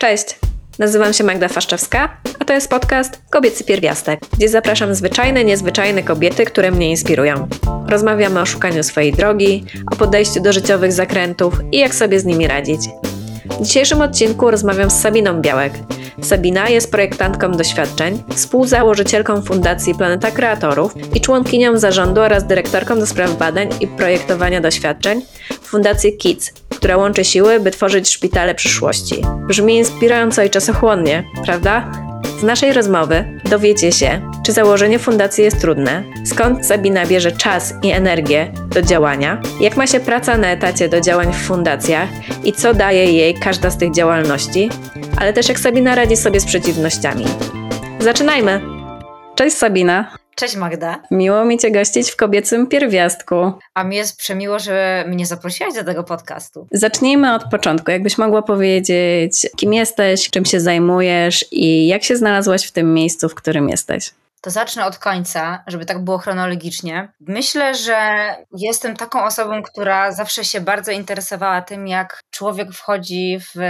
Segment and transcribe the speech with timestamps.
[0.00, 0.38] Cześć,
[0.78, 6.44] nazywam się Magda Faszczewska, a to jest podcast Kobiecy Pierwiastek, gdzie zapraszam zwyczajne, niezwyczajne kobiety,
[6.44, 7.48] które mnie inspirują.
[7.88, 12.46] Rozmawiamy o szukaniu swojej drogi, o podejściu do życiowych zakrętów i jak sobie z nimi
[12.46, 12.80] radzić.
[13.44, 15.72] W dzisiejszym odcinku rozmawiam z Sabiną Białek.
[16.22, 23.38] Sabina jest projektantką doświadczeń, współzałożycielką Fundacji Planeta Kreatorów i członkinią zarządu oraz dyrektorką do spraw
[23.38, 25.22] badań i projektowania doświadczeń
[25.62, 29.22] Fundacji KIDS, która łączy siły, by tworzyć szpitale przyszłości.
[29.48, 31.92] Brzmi inspirująco i czasochłonnie, prawda?
[32.40, 37.90] Z naszej rozmowy dowiecie się, czy założenie fundacji jest trudne, skąd Sabina bierze czas i
[37.90, 42.08] energię do działania, jak ma się praca na etacie do działań w fundacjach
[42.44, 44.70] i co daje jej każda z tych działalności,
[45.16, 47.24] ale też jak Sabina radzi sobie z przeciwnościami.
[48.00, 48.60] Zaczynajmy!
[49.34, 50.18] Cześć Sabina!
[50.38, 51.02] Cześć Magda.
[51.10, 53.52] Miło mi Cię gościć w kobiecym pierwiastku.
[53.74, 56.66] A mi jest przemiło, że mnie zaprosiłaś do tego podcastu.
[56.72, 57.90] Zacznijmy od początku.
[57.90, 63.28] Jakbyś mogła powiedzieć, kim jesteś, czym się zajmujesz i jak się znalazłaś w tym miejscu,
[63.28, 64.10] w którym jesteś?
[64.40, 67.08] To zacznę od końca, żeby tak było chronologicznie.
[67.20, 67.98] Myślę, że
[68.56, 73.60] jestem taką osobą, która zawsze się bardzo interesowała tym, jak człowiek wchodzi w,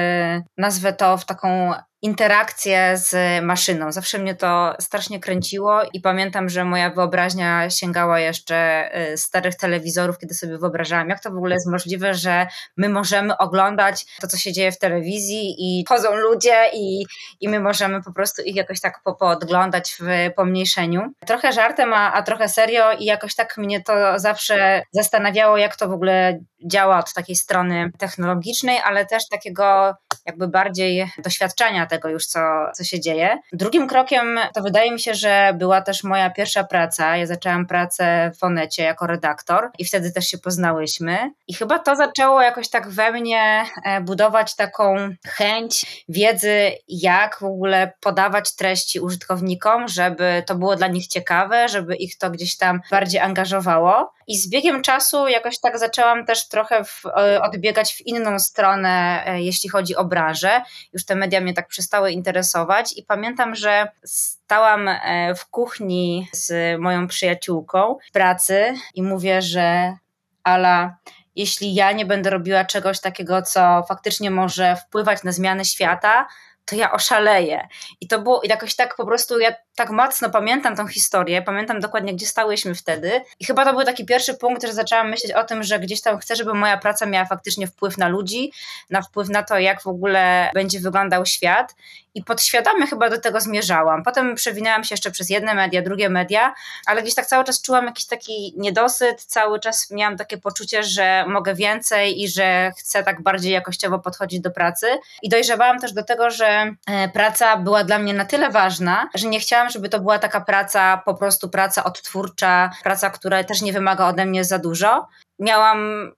[0.59, 3.93] nazwę to, w taką interakcję z maszyną.
[3.93, 10.19] Zawsze mnie to strasznie kręciło i pamiętam, że moja wyobraźnia sięgała jeszcze y, starych telewizorów,
[10.19, 14.37] kiedy sobie wyobrażałam, jak to w ogóle jest możliwe, że my możemy oglądać to, co
[14.37, 17.07] się dzieje w telewizji i chodzą ludzie i,
[17.41, 21.13] i my możemy po prostu ich jakoś tak podglądać w pomniejszeniu.
[21.27, 25.89] Trochę żartem, a, a trochę serio i jakoś tak mnie to zawsze zastanawiało, jak to
[25.89, 29.95] w ogóle działa od takiej strony technologicznej, ale też takiego
[30.27, 32.41] jakby bardziej doświadczenia tego już, co,
[32.75, 33.39] co się dzieje.
[33.53, 37.17] Drugim krokiem to wydaje mi się, że była też moja pierwsza praca.
[37.17, 41.33] Ja zaczęłam pracę w Onecie jako redaktor i wtedy też się poznałyśmy.
[41.49, 44.97] I chyba to zaczęło jakoś tak we mnie e, budować taką
[45.27, 51.97] chęć wiedzy, jak w ogóle podawać treści użytkownikom, żeby to było dla nich ciekawe, żeby
[51.97, 54.18] ich to gdzieś tam bardziej angażowało.
[54.29, 59.23] I z biegiem czasu jakoś tak zaczęłam też trochę w, e, odbiegać w inną stronę,
[59.27, 60.63] e, jeśli chodzi o branżę.
[60.93, 66.81] Już te media mnie tak przestały interesować i pamiętam, że stałam e, w kuchni z
[66.81, 69.97] moją przyjaciółką w pracy i mówię, że
[70.43, 70.97] Ala,
[71.37, 76.27] jeśli ja nie będę robiła czegoś takiego, co faktycznie może wpływać na zmianę świata,
[76.69, 77.69] to ja oszaleję.
[78.01, 82.15] I to było jakoś tak po prostu, ja tak mocno pamiętam tą historię, pamiętam dokładnie,
[82.15, 83.21] gdzie stałyśmy wtedy.
[83.41, 86.19] I chyba to był taki pierwszy punkt, że zaczęłam myśleć o tym, że gdzieś tam
[86.19, 88.53] chcę, żeby moja praca miała faktycznie wpływ na ludzi,
[88.91, 91.75] na wpływ na to, jak w ogóle będzie wyglądał świat.
[92.19, 94.03] I podświadomie chyba do tego zmierzałam.
[94.03, 96.55] Potem przewinęłam się jeszcze przez jedne media, drugie media,
[96.87, 101.25] ale gdzieś tak cały czas czułam jakiś taki niedosyt, cały czas miałam takie poczucie, że
[101.29, 104.87] mogę więcej i że chcę tak bardziej jakościowo podchodzić do pracy.
[105.23, 109.29] I dojrzewałam też do tego, że e, praca była dla mnie na tyle ważna, że
[109.29, 113.73] nie chciałam żeby to była taka praca, po prostu praca odtwórcza, praca, która też nie
[113.73, 115.09] wymaga ode mnie za dużo.
[115.39, 116.13] Miałam,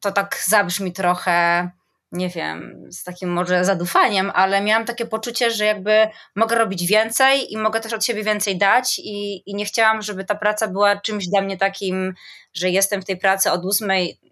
[0.00, 1.70] to tak zabrzmi trochę,
[2.12, 7.52] nie wiem, z takim może zadufaniem, ale miałam takie poczucie, że jakby mogę robić więcej
[7.52, 11.00] i mogę też od siebie więcej dać i, i nie chciałam, żeby ta praca była
[11.00, 12.14] czymś dla mnie takim,
[12.56, 13.90] że jestem w tej pracy od 8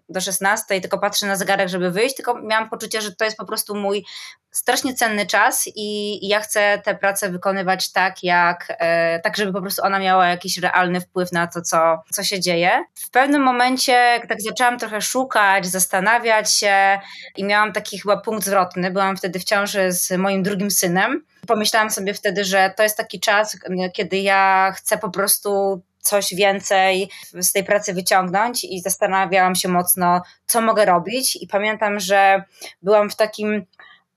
[0.09, 3.45] do 16, tylko patrzę na zegarek, żeby wyjść, tylko miałam poczucie, że to jest po
[3.45, 4.05] prostu mój
[4.51, 9.61] strasznie cenny czas i, ja chcę tę pracę wykonywać tak, jak, e, tak, żeby po
[9.61, 12.83] prostu ona miała jakiś realny wpływ na to, co, co się dzieje.
[12.95, 16.99] W pewnym momencie tak zaczęłam trochę szukać, zastanawiać się
[17.37, 18.91] i miałam taki chyba punkt zwrotny.
[18.91, 21.25] Byłam wtedy w ciąży z moim drugim synem.
[21.47, 23.57] Pomyślałam sobie wtedy, że to jest taki czas,
[23.93, 27.09] kiedy ja chcę po prostu coś więcej
[27.41, 31.35] z tej pracy wyciągnąć i zastanawiałam się mocno, co mogę robić.
[31.35, 32.43] I pamiętam, że
[32.81, 33.65] byłam w takim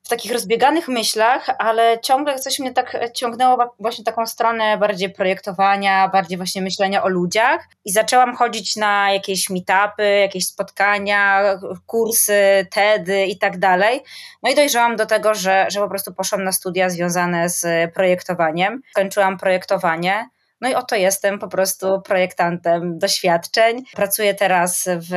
[0.08, 6.08] w takich rozbieganych myślach, ale ciągle coś mnie tak ciągnęło właśnie taką stronę bardziej projektowania,
[6.08, 11.42] bardziej właśnie myślenia o ludziach i zaczęłam chodzić na jakieś meetupy, jakieś spotkania,
[11.86, 14.00] kursy, TEDy i tak dalej.
[14.42, 18.82] No i dojrzałam do tego, że, że po prostu poszłam na studia związane z projektowaniem.
[18.94, 20.28] Kończyłam projektowanie.
[20.60, 23.82] No i oto jestem po prostu projektantem doświadczeń.
[23.94, 25.10] Pracuję teraz w,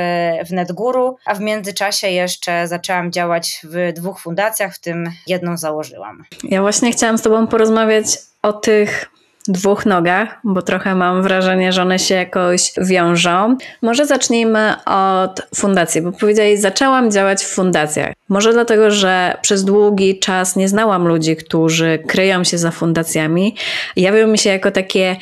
[0.47, 6.23] w NetGuru, a w międzyczasie jeszcze zaczęłam działać w dwóch fundacjach, w tym jedną założyłam.
[6.43, 8.05] Ja właśnie chciałam z Tobą porozmawiać
[8.41, 9.10] o tych
[9.47, 13.57] dwóch nogach, bo trochę mam wrażenie, że one się jakoś wiążą.
[13.81, 18.13] Może zacznijmy od fundacji, bo powiedziałeś, zaczęłam działać w fundacjach.
[18.29, 23.55] Może dlatego, że przez długi czas nie znałam ludzi, którzy kryją się za fundacjami.
[23.95, 25.15] Jawią mi się jako takie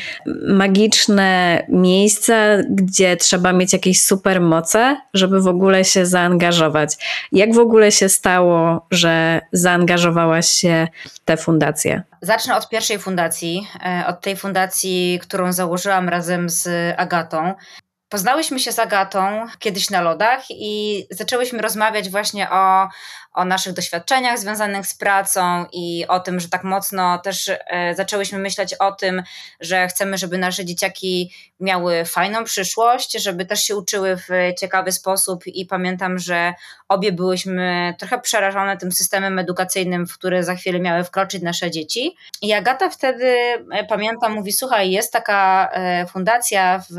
[0.48, 6.98] magiczne miejsce, gdzie trzeba mieć jakieś super moce, żeby w ogóle się zaangażować.
[7.32, 12.04] Jak w ogóle się stało, że zaangażowałaś się w te fundacje?
[12.22, 16.68] Zacznę od pierwszej fundacji, e, od tej fundacji, którą założyłam razem z
[16.98, 17.54] Agatą.
[18.10, 22.90] Poznałyśmy się z Agatą kiedyś na lodach i zaczęłyśmy rozmawiać właśnie o,
[23.40, 28.40] o naszych doświadczeniach związanych z pracą i o tym, że tak mocno też e, zaczęłyśmy
[28.40, 29.24] myśleć o tym,
[29.60, 35.48] że chcemy, żeby nasze dzieciaki miały fajną przyszłość, żeby też się uczyły w ciekawy sposób
[35.48, 36.54] i pamiętam, że
[36.90, 42.16] obie byłyśmy trochę przerażone tym systemem edukacyjnym, w który za chwilę miały wkroczyć nasze dzieci.
[42.42, 43.26] I Agata wtedy,
[43.72, 46.94] e, pamiętam, mówi, słuchaj, jest taka e, fundacja w,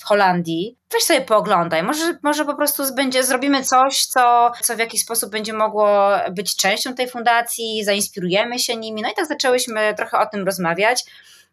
[0.00, 4.78] w Holandii, weź sobie pooglądaj, może, może po prostu będzie, zrobimy coś, co, co w
[4.78, 9.02] jakiś sposób będzie mogło być częścią tej fundacji, zainspirujemy się nimi.
[9.02, 11.04] No i tak zaczęłyśmy trochę o tym rozmawiać.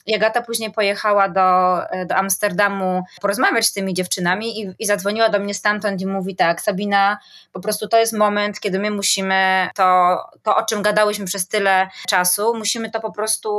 [0.08, 5.40] I Agata później pojechała do, do Amsterdamu porozmawiać z tymi dziewczynami i, i zadzwoniła do
[5.40, 7.18] mnie stamtąd i mówi tak, Sabina,
[7.52, 11.90] po prostu to jest moment, kiedy my musimy to, to, o czym gadałyśmy przez tyle
[12.08, 13.50] czasu, musimy to po prostu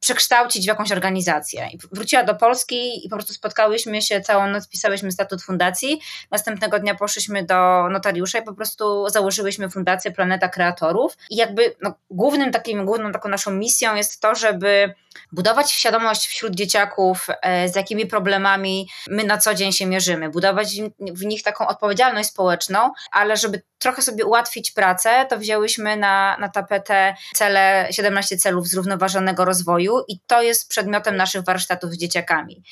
[0.00, 1.68] przekształcić w jakąś organizację.
[1.72, 6.00] I wróciła do Polski i po prostu spotkałyśmy się całą noc, pisałyśmy statut fundacji.
[6.30, 11.16] Następnego dnia poszliśmy do notariusza i po prostu założyłyśmy fundację Planeta Kreatorów.
[11.30, 14.94] I jakby no, głównym takim, główną taką naszą misją jest to, żeby
[15.32, 20.68] budować świadomość wśród dzieciaków, e, z jakimi problemami my na co dzień się mierzymy, budować
[20.98, 26.48] w nich taką odpowiedzialność społeczną, ale żeby trochę sobie ułatwić pracę, to wzięłyśmy na, na
[26.48, 32.62] tapetę cele, 17 celów zrównoważonego rozwoju i to jest przedmiotem naszych warsztatów z dzieciakami.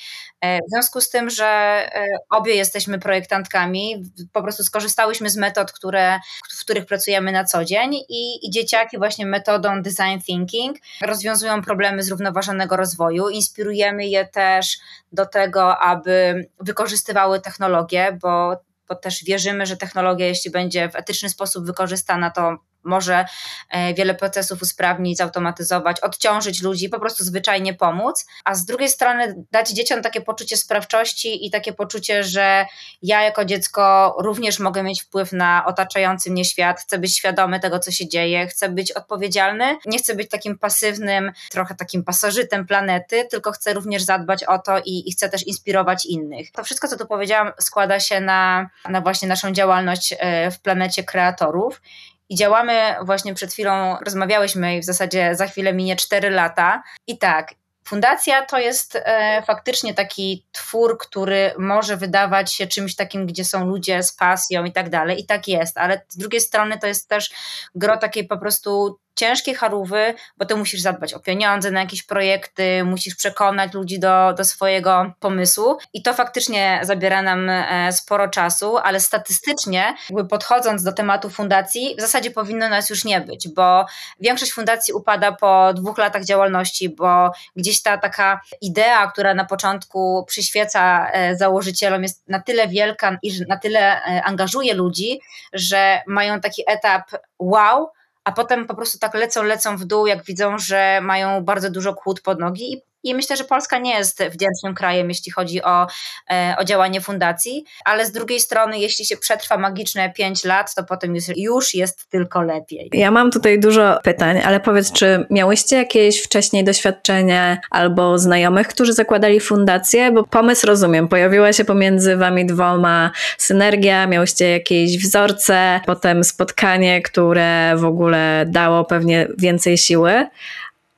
[0.41, 5.73] E, w związku z tym, że e, obie jesteśmy projektantkami, po prostu skorzystałyśmy z metod,
[5.73, 6.19] które,
[6.58, 12.02] w których pracujemy na co dzień i, i dzieciaki właśnie metodą design thinking rozwiązują problemy
[12.02, 12.33] zrównoważonego
[12.76, 13.28] rozwoju.
[13.28, 14.78] Inspirujemy je też
[15.12, 18.56] do tego, aby wykorzystywały technologię, bo
[18.88, 23.25] bo też wierzymy, że technologia, jeśli będzie w etyczny sposób wykorzystana, to może
[23.70, 29.44] e, wiele procesów usprawnić, zautomatyzować, odciążyć ludzi, po prostu zwyczajnie pomóc, a z drugiej strony
[29.52, 32.66] dać dzieciom takie poczucie sprawczości i takie poczucie, że
[33.02, 37.78] ja jako dziecko również mogę mieć wpływ na otaczający mnie świat, chcę być świadomy tego,
[37.78, 43.26] co się dzieje, chcę być odpowiedzialny, nie chcę być takim pasywnym, trochę takim pasożytem planety,
[43.31, 46.52] tylko chcę również zadbać o to i, i chcę też inspirować innych.
[46.52, 51.04] To wszystko, co tu powiedziałam, składa się na, na właśnie naszą działalność e, w planecie
[51.04, 51.81] kreatorów
[52.28, 56.82] i działamy właśnie przed chwilą, rozmawiałyśmy i w zasadzie za chwilę minie 4 lata.
[57.06, 57.54] I tak,
[57.86, 63.66] Fundacja to jest e, faktycznie taki twór, który może wydawać się czymś takim, gdzie są
[63.66, 67.08] ludzie z pasją i tak dalej, i tak jest, ale z drugiej strony to jest
[67.08, 67.30] też
[67.74, 72.84] gro takiej po prostu ciężkie charówy, bo ty musisz zadbać o pieniądze na jakieś projekty,
[72.84, 78.78] musisz przekonać ludzi do, do swojego pomysłu i to faktycznie zabiera nam e, sporo czasu,
[78.78, 83.87] ale statystycznie, jakby podchodząc do tematu fundacji, w zasadzie powinno nas już nie być, bo
[84.20, 90.25] większość fundacji upada po dwóch latach działalności, bo gdzieś ta taka idea, która na początku
[90.28, 95.20] przyświeca e, założycielom jest na tyle wielka i na tyle e, angażuje ludzi,
[95.52, 97.88] że mają taki etap wow,
[98.24, 101.94] a potem po prostu tak lecą, lecą w dół, jak widzą, że mają bardzo dużo
[101.94, 105.86] kłód pod nogi i i myślę, że Polska nie jest wdzięcznym krajem, jeśli chodzi o,
[106.30, 110.84] e, o działanie fundacji, ale z drugiej strony, jeśli się przetrwa magiczne 5 lat, to
[110.84, 112.90] potem już, już jest tylko lepiej.
[112.92, 118.93] Ja mam tutaj dużo pytań, ale powiedz, czy miałyście jakieś wcześniej doświadczenie albo znajomych, którzy
[118.93, 120.12] zakładali fundację?
[120.12, 127.76] Bo pomysł rozumiem, pojawiła się pomiędzy wami dwoma synergia, miałyście jakieś wzorce, potem spotkanie, które
[127.76, 130.26] w ogóle dało pewnie więcej siły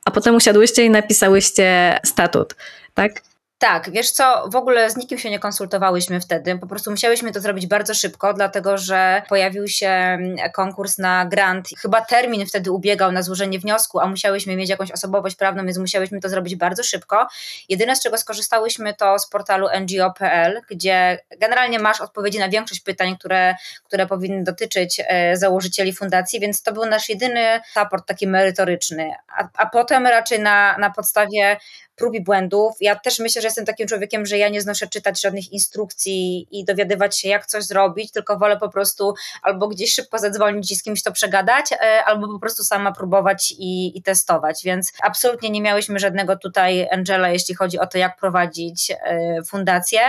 [0.07, 2.55] a potem usiadłyście i napisałyście statut,
[2.93, 3.21] tak?
[3.59, 7.39] Tak, wiesz co, w ogóle z nikim się nie konsultowałyśmy wtedy, po prostu musiałyśmy to
[7.39, 11.67] zrobić bardzo szybko, dlatego że pojawił się mm, konkurs na grant.
[11.81, 16.19] Chyba termin wtedy ubiegał na złożenie wniosku, a musiałyśmy mieć jakąś osobowość prawną, więc musiałyśmy
[16.19, 17.27] to zrobić bardzo szybko.
[17.69, 23.17] Jedyne z czego skorzystałyśmy to z portalu ngo.pl, gdzie generalnie masz odpowiedzi na większość pytań,
[23.19, 29.11] które, które powinny dotyczyć e, założycieli fundacji, więc to był nasz jedyny support taki merytoryczny.
[29.37, 31.57] A, a potem raczej na, na podstawie
[31.97, 32.75] prób i błędów.
[32.81, 36.65] Ja też myślę, że jestem takim człowiekiem, że ja nie znoszę czytać żadnych instrukcji i
[36.65, 40.83] dowiadywać się, jak coś zrobić, tylko wolę po prostu albo gdzieś szybko zadzwonić i z
[40.83, 44.61] kimś to przegadać, e, albo po prostu sama próbować i, i testować.
[44.63, 49.99] Więc absolutnie nie miałyśmy żadnego tutaj Angela, jeśli chodzi o to, jak prowadzić e, fundację.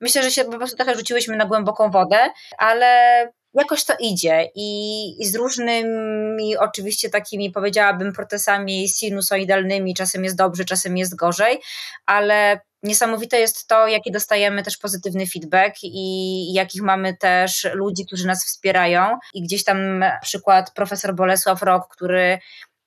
[0.00, 5.22] Myślę, że się po prostu trochę rzuciłyśmy na głęboką wodę, ale jakoś to idzie i,
[5.22, 11.60] i, z różnymi oczywiście takimi powiedziałabym procesami sinusoidalnymi, czasem jest dobrze, czasem jest gorzej,
[12.06, 18.26] ale niesamowite jest to, jaki dostajemy też pozytywny feedback i jakich mamy też ludzi, którzy
[18.26, 19.18] nas wspierają.
[19.34, 22.38] I gdzieś tam przykład profesor Bolesław Rok, który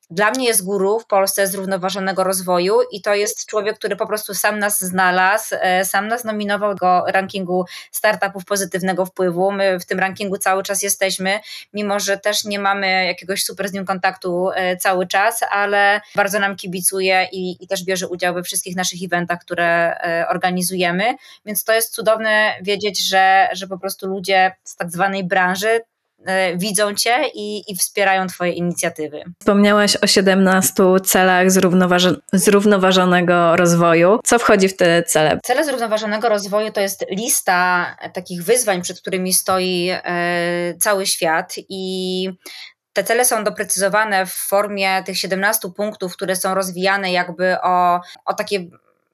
[0.10, 4.34] dla mnie jest guru w Polsce zrównoważonego rozwoju i to jest człowiek, który po prostu
[4.34, 9.52] sam nas znalazł, e, sam nas nominował do rankingu startupów pozytywnego wpływu.
[9.52, 11.40] My w tym rankingu cały czas jesteśmy,
[11.74, 16.40] mimo że też nie mamy jakiegoś super z nim kontaktu e, cały czas, ale bardzo
[16.40, 21.16] nam kibicuje i, i też bierze udział we wszystkich naszych eventach, które e, organizujemy.
[21.46, 25.82] Więc to jest cudowne wiedzieć, że, że po prostu ludzie z tak zwanej branży
[26.56, 29.24] widzą cię i, i wspierają twoje inicjatywy.
[29.40, 34.20] Wspomniałaś o 17 celach zrównoważ zrównoważonego rozwoju.
[34.24, 35.40] Co wchodzi w te cele?
[35.44, 42.30] Cele zrównoważonego rozwoju to jest lista takich wyzwań, przed którymi stoi e, cały świat i
[42.94, 48.34] te cele są doprecyzowane w formie tych 17 punktów, które są rozwijane jakby o, o
[48.34, 48.66] takie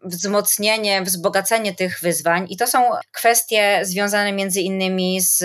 [0.03, 2.45] wzmocnienie, wzbogacenie tych wyzwań.
[2.49, 5.43] I to są kwestie związane między innymi z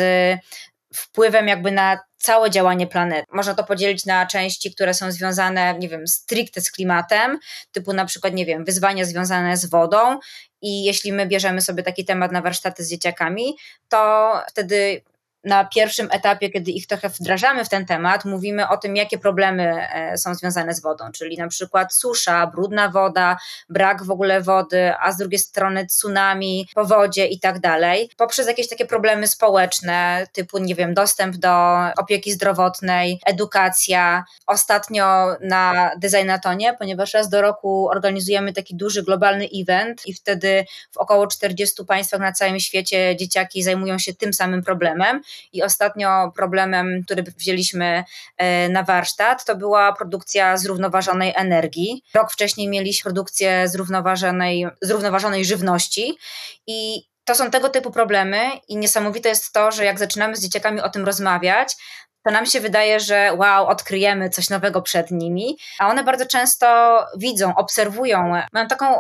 [0.94, 3.24] wpływem jakby na całe działanie planety.
[3.32, 7.38] Można to podzielić na części, które są związane, nie wiem, stricte z klimatem,
[7.72, 10.18] typu na przykład, nie wiem, wyzwania związane z wodą
[10.62, 13.56] i jeśli my bierzemy sobie taki temat na warsztaty z dzieciakami,
[13.88, 15.02] to wtedy
[15.44, 19.88] na pierwszym etapie, kiedy ich trochę wdrażamy w ten temat, mówimy o tym, jakie problemy
[19.92, 23.36] e, są związane z wodą, czyli na przykład susza, brudna woda,
[23.68, 28.10] brak w ogóle wody, a z drugiej strony tsunami, powodzie i tak dalej.
[28.16, 34.24] Poprzez jakieś takie problemy społeczne, typu, nie wiem, dostęp do opieki zdrowotnej, edukacja.
[34.46, 40.96] Ostatnio na Designatonie, ponieważ raz do roku organizujemy taki duży globalny event i wtedy w
[40.96, 45.20] około 40 państwach na całym świecie dzieciaki zajmują się tym samym problemem
[45.52, 48.04] i ostatnio problemem, który wzięliśmy
[48.36, 52.02] e, na warsztat, to była produkcja zrównoważonej energii.
[52.14, 56.18] Rok wcześniej mieliśmy produkcję zrównoważonej, zrównoważonej żywności
[56.66, 60.80] i to są tego typu problemy i niesamowite jest to, że jak zaczynamy z dzieciakami
[60.80, 61.76] o tym rozmawiać,
[62.24, 66.98] to nam się wydaje, że wow, odkryjemy coś nowego przed nimi, a one bardzo często
[67.16, 68.94] widzą, obserwują, mają taką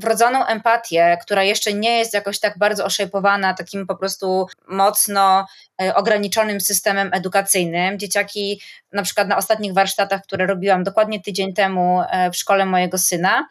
[0.00, 5.46] wrodzoną empatię, która jeszcze nie jest jakoś tak bardzo oszejpowana takim po prostu mocno
[5.82, 7.98] e, ograniczonym systemem edukacyjnym.
[7.98, 8.60] Dzieciaki,
[8.92, 13.48] na przykład na ostatnich warsztatach, które robiłam dokładnie tydzień temu e, w szkole mojego syna,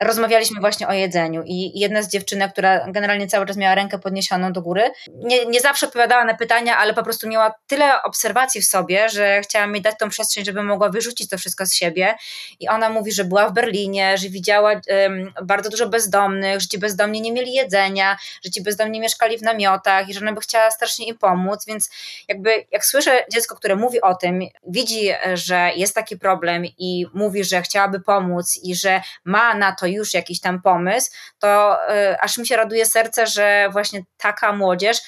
[0.00, 4.52] rozmawialiśmy właśnie o jedzeniu i jedna z dziewczynek, która generalnie cały czas miała rękę podniesioną
[4.52, 8.66] do góry, nie, nie zawsze odpowiadała na pytania, ale po prostu miała tyle obserwacji w
[8.66, 12.14] sobie, że chciała mi dać tą przestrzeń, żeby mogła wyrzucić to wszystko z siebie.
[12.60, 16.78] I ona mówi, że była w Berlinie, że widziała um, bardzo dużo bezdomnych, że ci
[16.78, 20.70] bezdomni nie mieli jedzenia, że ci bezdomni mieszkali w namiotach i że ona by chciała
[20.70, 21.90] strasznie im pomóc, więc
[22.28, 27.44] jakby jak słyszę dziecko, które mówi o tym, widzi, że jest taki problem i mówi,
[27.44, 32.38] że chciałaby pomóc i że ma na to już jakiś tam pomysł, to y, aż
[32.38, 34.98] mi się raduje serce, że właśnie taka młodzież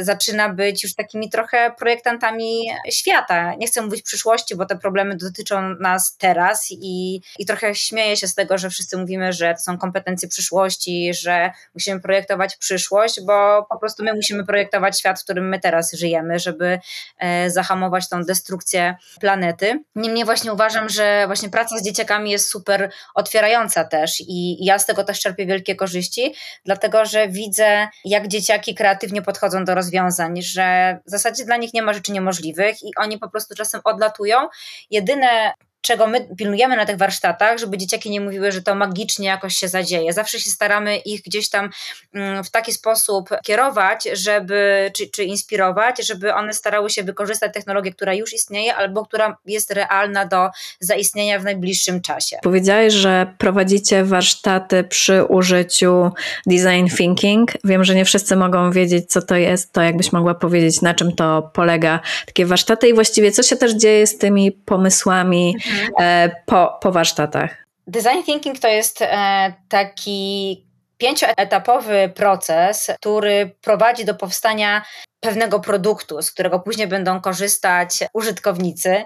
[0.00, 3.54] zaczyna być już takimi trochę projektantami świata.
[3.54, 8.28] Nie chcę mówić przyszłości, bo te problemy dotyczą nas teraz i, i trochę śmieję się
[8.28, 13.66] z tego, że wszyscy mówimy, że to są kompetencje przyszłości, że musimy projektować przyszłość, bo
[13.70, 16.78] po prostu my musimy projektować świat, w którym my teraz żyjemy, żeby
[17.18, 19.82] e, zahamować tą destrukcję planety.
[19.94, 24.86] Niemniej właśnie uważam, że właśnie praca z dzieciakami jest super otwierająca też i ja z
[24.86, 26.34] tego też czerpię wielkie korzyści,
[26.64, 31.74] dlatego że widzę, jak dzieciaki kreatywnie podchodzą podchodzą do rozwiązań, że w zasadzie dla nich
[31.74, 34.48] nie ma rzeczy niemożliwych i oni po prostu czasem odlatują.
[34.90, 39.56] Jedyne czego my pilnujemy na tych warsztatach, żeby dzieciaki nie mówiły, że to magicznie jakoś
[39.56, 40.12] się zadzieje.
[40.12, 41.70] Zawsze się staramy ich gdzieś tam
[42.14, 47.92] mm, w taki sposób kierować, żeby, czy, czy inspirować, żeby one starały się wykorzystać technologię,
[47.92, 50.48] która już istnieje, albo która jest realna do
[50.80, 52.36] zaistnienia w najbliższym czasie.
[52.42, 56.10] Powiedziałeś, że prowadzicie warsztaty przy użyciu
[56.46, 57.52] design thinking.
[57.64, 59.72] Wiem, że nie wszyscy mogą wiedzieć, co to jest.
[59.72, 63.72] To jakbyś mogła powiedzieć, na czym to polega takie warsztaty i właściwie co się też
[63.72, 67.64] dzieje z tymi pomysłami, mhm E, po, po warsztatach?
[67.86, 70.66] Design thinking to jest e, taki
[70.98, 74.84] pięcioetapowy proces, który prowadzi do powstania
[75.20, 79.04] pewnego produktu, z którego później będą korzystać użytkownicy.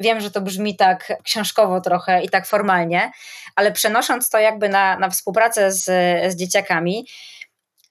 [0.00, 3.12] Wiem, że to brzmi tak książkowo trochę i tak formalnie,
[3.56, 5.84] ale przenosząc to jakby na, na współpracę z,
[6.32, 7.06] z dzieciakami,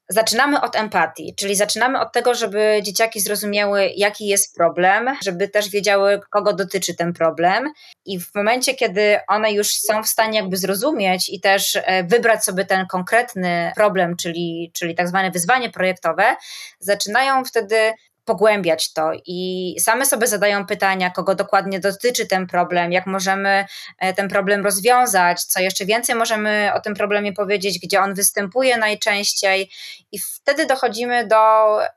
[0.10, 5.69] Zaczynamy od empatii, czyli zaczynamy od tego, żeby dzieciaki zrozumiały, jaki jest problem, żeby też
[5.69, 7.72] wiedziały, kogo dotyczy ten problem.
[8.05, 12.43] I w momencie, kiedy one już są w stanie jakby zrozumieć i też e, wybrać
[12.43, 16.36] sobie ten konkretny problem, czyli, czyli tak zwane wyzwanie projektowe,
[16.79, 17.93] zaczynają wtedy
[18.25, 19.12] pogłębiać to.
[19.25, 23.65] I same sobie zadają pytania, kogo dokładnie dotyczy ten problem, jak możemy
[24.00, 28.77] e, ten problem rozwiązać, co jeszcze więcej możemy o tym problemie powiedzieć, gdzie on występuje
[28.77, 29.70] najczęściej.
[30.12, 31.38] I wtedy dochodzimy do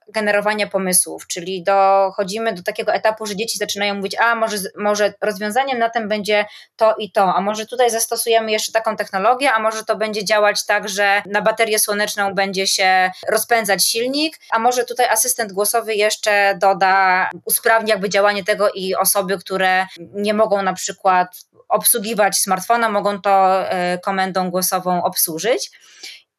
[0.09, 5.79] generowania pomysłów, czyli dochodzimy do takiego etapu, że dzieci zaczynają mówić, a może, może rozwiązaniem
[5.79, 6.45] na tym będzie
[6.77, 10.67] to i to, a może tutaj zastosujemy jeszcze taką technologię, a może to będzie działać
[10.67, 16.16] tak, że na baterię słoneczną będzie się rozpędzać silnik, a może tutaj asystent głosowy jeszcze
[16.17, 21.37] jeszcze doda, usprawni jakby działanie tego i osoby, które nie mogą na przykład
[21.69, 25.71] obsługiwać smartfona, mogą to e, komendą głosową obsłużyć.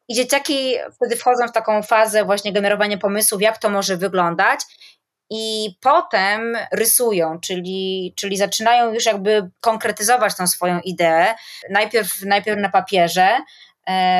[0.08, 4.60] I dzieciaki wtedy wchodzą w taką fazę właśnie generowania pomysłów, jak to może wyglądać.
[5.30, 11.34] I potem rysują, czyli, czyli zaczynają już jakby konkretyzować tą swoją ideę.
[11.70, 13.28] Najpierw, najpierw na papierze,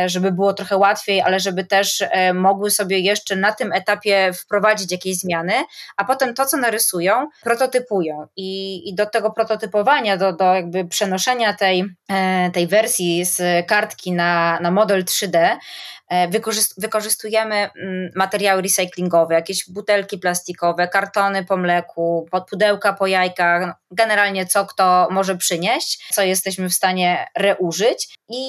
[0.06, 4.92] żeby było trochę łatwiej, ale żeby też e, mogły sobie jeszcze na tym etapie wprowadzić
[4.92, 5.52] jakieś zmiany,
[5.96, 8.26] a potem to, co narysują, prototypują.
[8.36, 14.12] I, i do tego prototypowania, do, do jakby przenoszenia tej, e, tej wersji z kartki
[14.12, 15.56] na, na model 3D,
[16.78, 24.66] wykorzystujemy mm, materiały recyklingowe, jakieś butelki plastikowe, kartony po mleku, podpudełka po jajkach, generalnie co
[24.66, 28.18] kto może przynieść, co jesteśmy w stanie reużyć.
[28.28, 28.42] I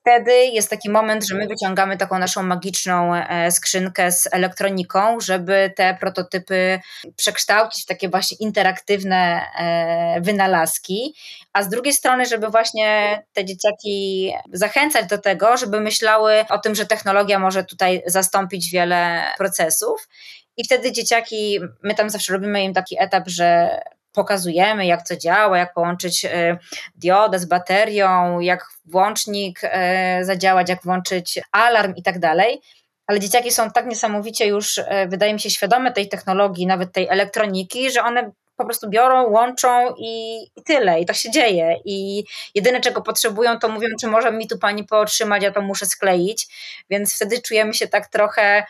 [0.00, 5.72] wtedy jest taki moment, że my wyciągamy taką naszą magiczną e, skrzynkę z elektroniką, żeby
[5.76, 6.80] te prototypy
[7.16, 11.14] przekształcić w takie właśnie interaktywne e, wynalazki,
[11.52, 16.74] a z drugiej strony, żeby właśnie te dzieciaki zachęcać do tego, żeby myślały o tym,
[16.74, 20.08] że technologia może tutaj zastąpić wiele procesów.
[20.56, 23.80] I wtedy dzieciaki, my tam zawsze robimy im taki etap, że
[24.12, 26.58] pokazujemy, jak to działa, jak połączyć e,
[26.94, 32.60] diodę z baterią, jak włącznik e, zadziałać, jak włączyć alarm i tak dalej.
[33.06, 37.08] Ale dzieciaki są tak niesamowicie już, e, wydaje mi się, świadome tej technologii, nawet tej
[37.08, 41.76] elektroniki, że one po prostu biorą, łączą i, i, tyle, i to się dzieje.
[41.84, 42.24] I
[42.54, 46.46] jedyne, czego potrzebują, to mówią, czy może mi tu pani pootrzymać, ja to muszę skleić.
[46.90, 48.66] Więc wtedy czujemy się tak trochę,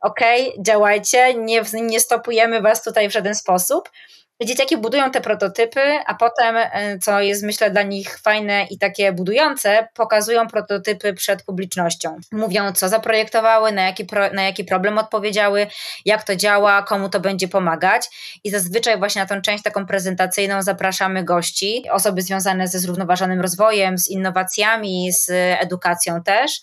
[0.00, 3.90] okej, okay, działajcie, nie, nie stopujemy was tutaj w żaden sposób.
[4.42, 9.12] Dzieciaki budują te prototypy, a potem, e, co jest myślę dla nich fajne i takie
[9.12, 12.16] budujące, pokazują prototypy przed publicznością.
[12.32, 15.66] Mówią, co zaprojektowały, na jaki, pro, na jaki problem odpowiedziały,
[16.04, 18.06] jak to działa, komu to będzie pomagać.
[18.44, 23.98] I zazwyczaj właśnie na tą część taką prezentacyjną zapraszamy gości, osoby związane ze zrównoważonym rozwojem,
[23.98, 26.60] z innowacjami, z edukacją też.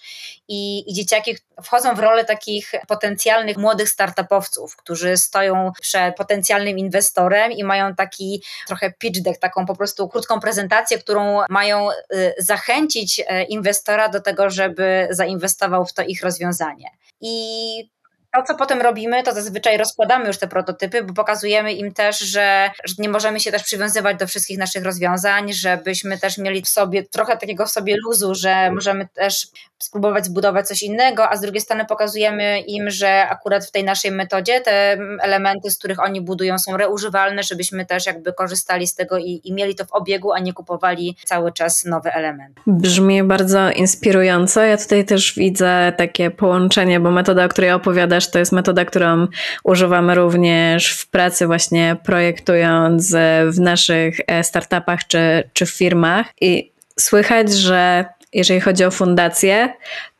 [0.47, 7.51] I, i dzieciaki wchodzą w rolę takich potencjalnych młodych startupowców, którzy stoją przed potencjalnym inwestorem
[7.51, 13.21] i mają taki trochę pitch deck, taką po prostu krótką prezentację, którą mają y, zachęcić
[13.27, 16.87] e, inwestora do tego, żeby zainwestował w to ich rozwiązanie.
[17.21, 17.91] I
[18.33, 22.71] to, co potem robimy, to zazwyczaj rozkładamy już te prototypy, bo pokazujemy im też, że,
[22.83, 27.03] że, nie możemy się też przywiązywać do wszystkich naszych rozwiązań, żebyśmy też mieli w sobie
[27.03, 29.47] trochę takiego w sobie luzu, że możemy też
[29.79, 34.11] spróbować zbudować coś innego, a z drugiej strony pokazujemy im, że akurat w tej naszej
[34.11, 39.17] metodzie te elementy, z których oni budują, są reużywalne, żebyśmy też jakby korzystali z tego
[39.17, 42.61] i, i mieli to w obiegu, a nie kupowali cały czas nowe elementy.
[42.67, 44.61] Brzmi bardzo inspirująco.
[44.63, 49.27] Ja tutaj też widzę takie połączenie, bo metoda, o której opowiadasz, to jest metoda, którą
[49.63, 56.25] używamy również w pracy, właśnie projektując w naszych e, startupach czy, czy w firmach.
[56.41, 59.73] I słychać, że jeżeli chodzi o fundację,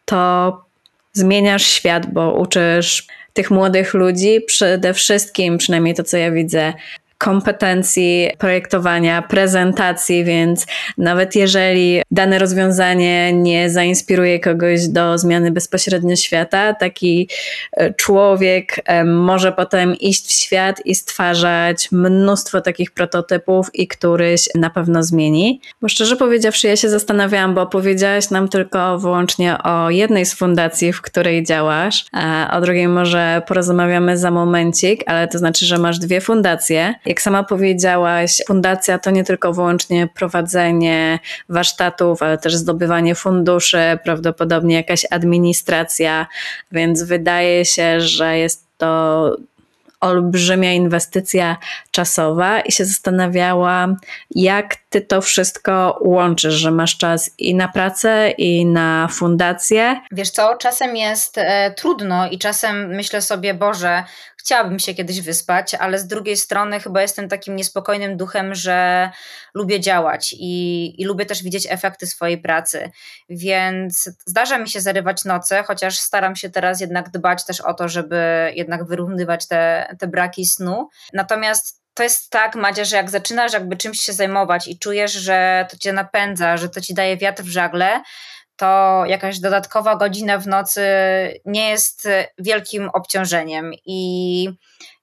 [0.06, 0.62] to
[1.14, 6.74] zmieniasz świat, bo uczysz tych młodych ludzi przede wszystkim, przynajmniej to co ja widzę,
[7.22, 10.66] kompetencji projektowania, prezentacji, więc
[10.98, 17.30] nawet jeżeli dane rozwiązanie nie zainspiruje kogoś do zmiany bezpośrednio świata, taki
[17.72, 24.50] e, człowiek e, może potem iść w świat i stwarzać mnóstwo takich prototypów i któryś
[24.56, 25.62] na pewno zmieni.
[25.82, 30.94] Bo szczerze powiedziawszy, ja się zastanawiałam, bo powiedziałaś nam tylko wyłącznie o jednej z fundacji,
[30.94, 36.00] w której działasz, a o drugiej może porozmawiamy za momencik, ale to znaczy, że masz
[36.00, 36.94] dwie fundacje.
[37.12, 41.20] Jak sama powiedziałaś, fundacja to nie tylko wyłącznie prowadzenie
[41.50, 46.28] warsztatów, ale też zdobywanie funduszy, prawdopodobnie jakaś administracja,
[46.72, 49.36] więc wydaje się, że jest to
[50.02, 51.58] olbrzymia inwestycja
[51.92, 53.98] czasowa i się zastanawiałam,
[54.32, 60.02] jak ty to wszystko łączysz, że masz czas i na pracę, i na fundację.
[60.12, 64.04] Wiesz co, czasem jest e, trudno i czasem myślę sobie, Boże,
[64.42, 69.10] chciałabym się kiedyś wyspać, ale z drugiej strony chyba jestem takim niespokojnym duchem, że
[69.54, 72.92] lubię działać i, i lubię też widzieć efekty swojej pracy.
[73.30, 77.90] Więc zdarza mi się zarywać noce, chociaż staram się teraz jednak dbać też o to,
[77.90, 80.90] żeby jednak wyrównywać te, te braki snu.
[81.14, 85.66] Natomiast to jest tak, Madzia, że jak zaczynasz jakby czymś się zajmować i czujesz, że
[85.70, 88.02] to cię napędza, że to ci daje wiatr w żagle,
[88.62, 90.82] to jakaś dodatkowa godzina w nocy
[91.46, 93.72] nie jest wielkim obciążeniem.
[93.86, 94.50] I,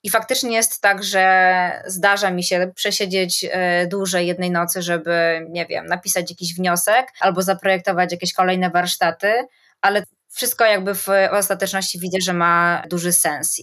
[0.03, 5.67] i faktycznie jest tak, że zdarza mi się przesiedzieć e, dłużej jednej nocy, żeby, nie
[5.67, 9.33] wiem, napisać jakiś wniosek albo zaprojektować jakieś kolejne warsztaty,
[9.81, 13.63] ale wszystko jakby w ostateczności widzę, że ma duży sens.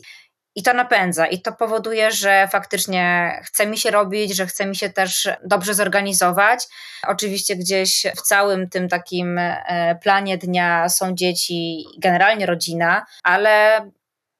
[0.56, 4.76] I to napędza, i to powoduje, że faktycznie chce mi się robić, że chce mi
[4.76, 6.68] się też dobrze zorganizować.
[7.08, 13.82] Oczywiście gdzieś w całym tym takim e, planie dnia są dzieci, generalnie rodzina, ale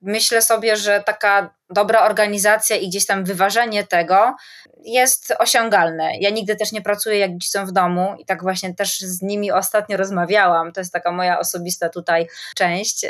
[0.02, 4.36] myślę sobie, że taka dobra organizacja i gdzieś tam wyważenie tego
[4.84, 6.12] jest osiągalne.
[6.20, 9.22] Ja nigdy też nie pracuję, jak dzieci są w domu i tak właśnie też z
[9.22, 10.72] nimi ostatnio rozmawiałam.
[10.72, 13.06] To jest taka moja osobista tutaj część,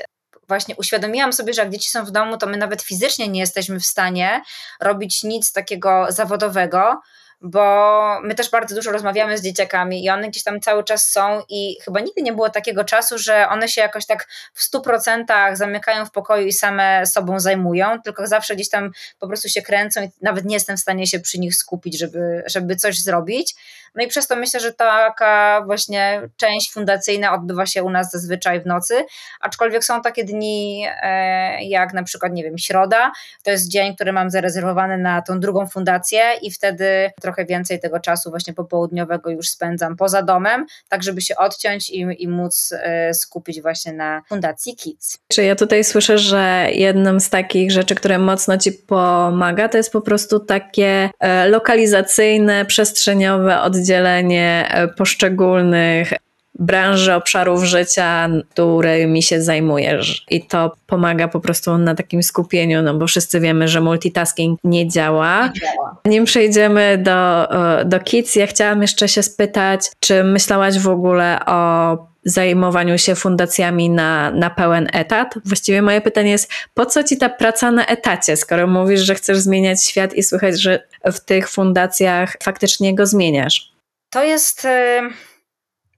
[0.47, 3.79] właśnie uświadomiłam sobie, że jak dzieci są w domu, to my nawet fizycznie nie jesteśmy
[3.79, 4.41] w stanie
[4.81, 7.01] robić nic takiego zawodowego,
[7.41, 11.41] bo my też bardzo dużo rozmawiamy z dzieciakami i one gdzieś tam cały czas są
[11.49, 15.57] i chyba nigdy nie było takiego czasu, że one się jakoś tak w stu procentach
[15.57, 20.03] zamykają w pokoju i same sobą zajmują, tylko zawsze gdzieś tam po prostu się kręcą
[20.03, 23.55] i nawet nie jestem w stanie się przy nich skupić, żeby, żeby coś zrobić.
[23.95, 28.61] No i przez to myślę, że taka właśnie część fundacyjna odbywa się u nas zazwyczaj
[28.61, 29.05] w nocy,
[29.41, 33.11] aczkolwiek są takie dni e, jak na przykład, nie wiem, środa,
[33.43, 37.99] to jest dzień, który mam zarezerwowany na tą drugą fundację i wtedy trochę więcej tego
[37.99, 43.13] czasu właśnie popołudniowego już spędzam poza domem, tak żeby się odciąć i, i móc e,
[43.13, 45.17] skupić właśnie na Fundacji Kids.
[45.31, 49.91] Czy ja tutaj słyszę, że jedną z takich rzeczy, które mocno Ci pomaga, to jest
[49.91, 56.13] po prostu takie e, lokalizacyjne, przestrzeniowe oddzielenie e, poszczególnych
[56.59, 60.25] branży, obszarów życia, którymi się zajmujesz.
[60.29, 64.87] I to pomaga po prostu na takim skupieniu, no bo wszyscy wiemy, że multitasking nie
[64.87, 65.47] działa.
[65.47, 65.97] Nie działa.
[66.05, 67.47] Nim przejdziemy do,
[67.85, 73.89] do Kids, ja chciałam jeszcze się spytać, czy myślałaś w ogóle o zajmowaniu się fundacjami
[73.89, 75.35] na, na pełen etat.
[75.45, 79.37] Właściwie moje pytanie jest, po co ci ta praca na etacie, skoro mówisz, że chcesz
[79.37, 83.74] zmieniać świat i słychać, że w tych fundacjach faktycznie go zmieniasz?
[84.15, 84.65] To jest.
[84.65, 85.01] Y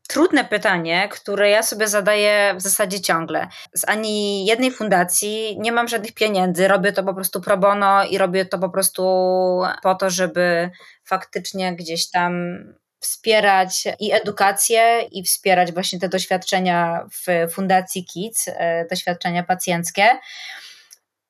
[0.09, 3.47] trudne pytanie, które ja sobie zadaję w zasadzie ciągle.
[3.75, 8.17] Z ani jednej fundacji nie mam żadnych pieniędzy, robię to po prostu pro bono i
[8.17, 9.03] robię to po prostu
[9.83, 10.69] po to, żeby
[11.03, 12.33] faktycznie gdzieś tam
[12.99, 20.07] wspierać i edukację, i wspierać właśnie te doświadczenia w Fundacji Kids, e, doświadczenia pacjenckie.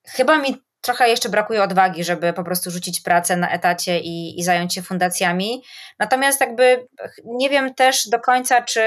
[0.08, 4.44] Chyba mi trochę jeszcze brakuje odwagi, żeby po prostu rzucić pracę na etacie i, i
[4.44, 5.64] zająć się fundacjami.
[6.00, 6.88] Natomiast jakby
[7.26, 8.82] nie wiem też do końca, czy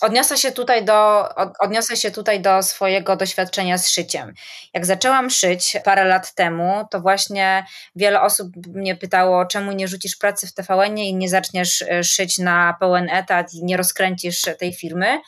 [0.00, 4.34] odniosę się tutaj do, odniosę się tutaj do swojego doświadczenia z szyciem.
[4.74, 7.64] Jak zaczęłam szyć parę lat temu, to właśnie
[7.96, 12.38] wiele osób mnie pytało, czemu nie rzucisz pracy w tvn i nie zaczniesz e, szyć
[12.38, 15.20] na pełen etat i nie rozkręcisz tej firmy.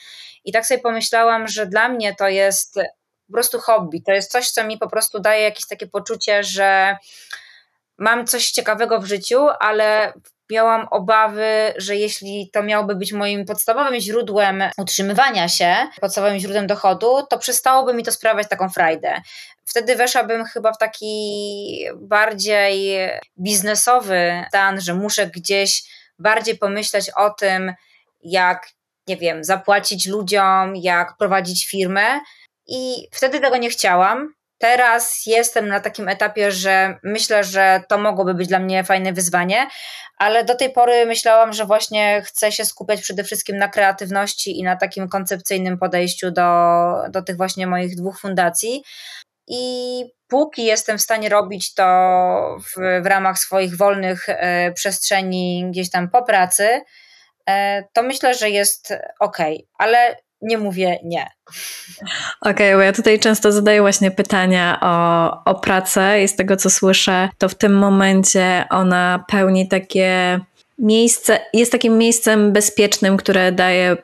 [0.44, 2.78] I tak sobie pomyślałam, że dla mnie to jest
[3.32, 4.02] po prostu hobby.
[4.02, 6.96] To jest coś, co mi po prostu daje jakieś takie poczucie, że
[7.98, 10.12] mam coś ciekawego w życiu, ale
[10.50, 17.26] miałam obawy, że jeśli to miałoby być moim podstawowym źródłem utrzymywania się, podstawowym źródłem dochodu,
[17.30, 19.20] to przestałoby mi to sprawiać taką frajdę.
[19.64, 22.98] Wtedy weszłabym chyba w taki bardziej
[23.40, 25.82] biznesowy stan, że muszę gdzieś
[26.18, 27.74] bardziej pomyśleć o tym,
[28.22, 28.68] jak,
[29.06, 32.20] nie wiem, zapłacić ludziom, jak prowadzić firmę,
[32.66, 34.34] i wtedy tego nie chciałam.
[34.58, 39.66] Teraz jestem na takim etapie, że myślę, że to mogłoby być dla mnie fajne wyzwanie,
[40.18, 44.62] ale do tej pory myślałam, że właśnie chcę się skupiać przede wszystkim na kreatywności i
[44.62, 46.42] na takim koncepcyjnym podejściu do,
[47.10, 48.82] do tych właśnie moich dwóch fundacji.
[49.48, 51.84] I póki jestem w stanie robić to
[52.60, 56.80] w, w ramach swoich wolnych e, przestrzeni gdzieś tam po pracy,
[57.48, 59.38] e, to myślę, że jest ok,
[59.78, 61.26] ale nie mówię nie.
[62.40, 66.56] Okej, okay, bo ja tutaj często zadaję właśnie pytania o, o pracę i z tego
[66.56, 70.40] co słyszę, to w tym momencie ona pełni takie
[70.78, 73.96] miejsce, jest takim miejscem bezpiecznym, które daje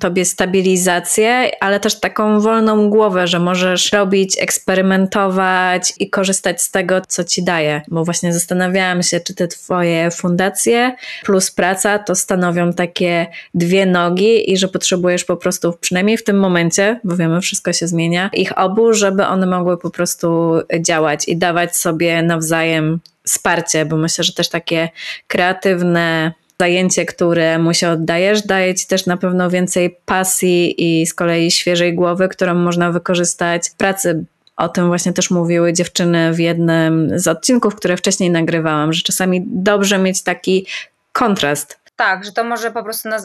[0.00, 7.02] tobie stabilizację, ale też taką wolną głowę, że możesz robić, eksperymentować i korzystać z tego,
[7.08, 7.82] co ci daje.
[7.88, 14.52] Bo właśnie zastanawiałam się, czy te twoje fundacje plus praca to stanowią takie dwie nogi
[14.52, 18.58] i że potrzebujesz po prostu, przynajmniej w tym momencie, bo wiemy, wszystko się zmienia, ich
[18.58, 24.32] obu, żeby one mogły po prostu działać i dawać sobie nawzajem wsparcie, bo myślę, że
[24.32, 24.88] też takie
[25.26, 31.14] kreatywne zajęcie, które mu się oddajesz, daje ci też na pewno więcej pasji i z
[31.14, 34.24] kolei świeżej głowy, którą można wykorzystać w pracy.
[34.56, 39.42] O tym właśnie też mówiły dziewczyny w jednym z odcinków, które wcześniej nagrywałam, że czasami
[39.46, 40.66] dobrze mieć taki
[41.12, 43.20] kontrast tak, że to może po prostu na, y,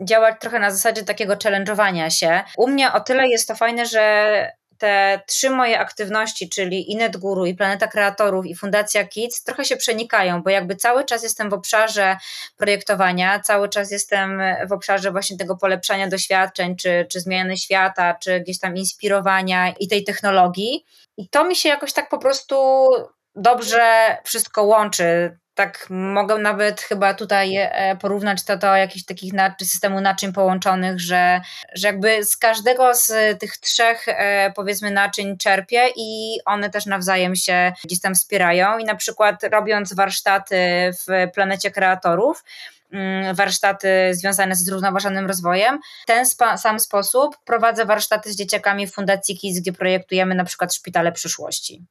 [0.00, 2.42] działać trochę na zasadzie takiego challenge'owania się.
[2.56, 4.52] U mnie o tyle jest to fajne, że
[4.82, 9.76] te trzy moje aktywności, czyli Inet Guru i Planeta Kreatorów i Fundacja Kids, trochę się
[9.76, 12.16] przenikają, bo jakby cały czas jestem w obszarze
[12.56, 18.40] projektowania, cały czas jestem w obszarze właśnie tego polepszania doświadczeń, czy, czy zmiany świata, czy
[18.40, 20.84] gdzieś tam inspirowania i tej technologii.
[21.16, 22.86] I to mi się jakoś tak po prostu
[23.34, 30.00] dobrze wszystko łączy tak mogę nawet chyba tutaj e, porównać to do jakichś takich systemu
[30.00, 31.40] naczyń połączonych, że,
[31.74, 37.36] że jakby z każdego z tych trzech e, powiedzmy naczyń czerpię i one też nawzajem
[37.36, 40.56] się gdzieś tam wspierają i na przykład robiąc warsztaty
[40.92, 42.44] w Planecie Kreatorów,
[42.92, 45.80] mm, warsztaty związane z zrównoważonym rozwojem.
[46.02, 46.26] W ten
[46.58, 51.84] sam sposób prowadzę warsztaty z dzieciakami w Fundacji KIS, gdzie projektujemy na przykład szpitale przyszłości.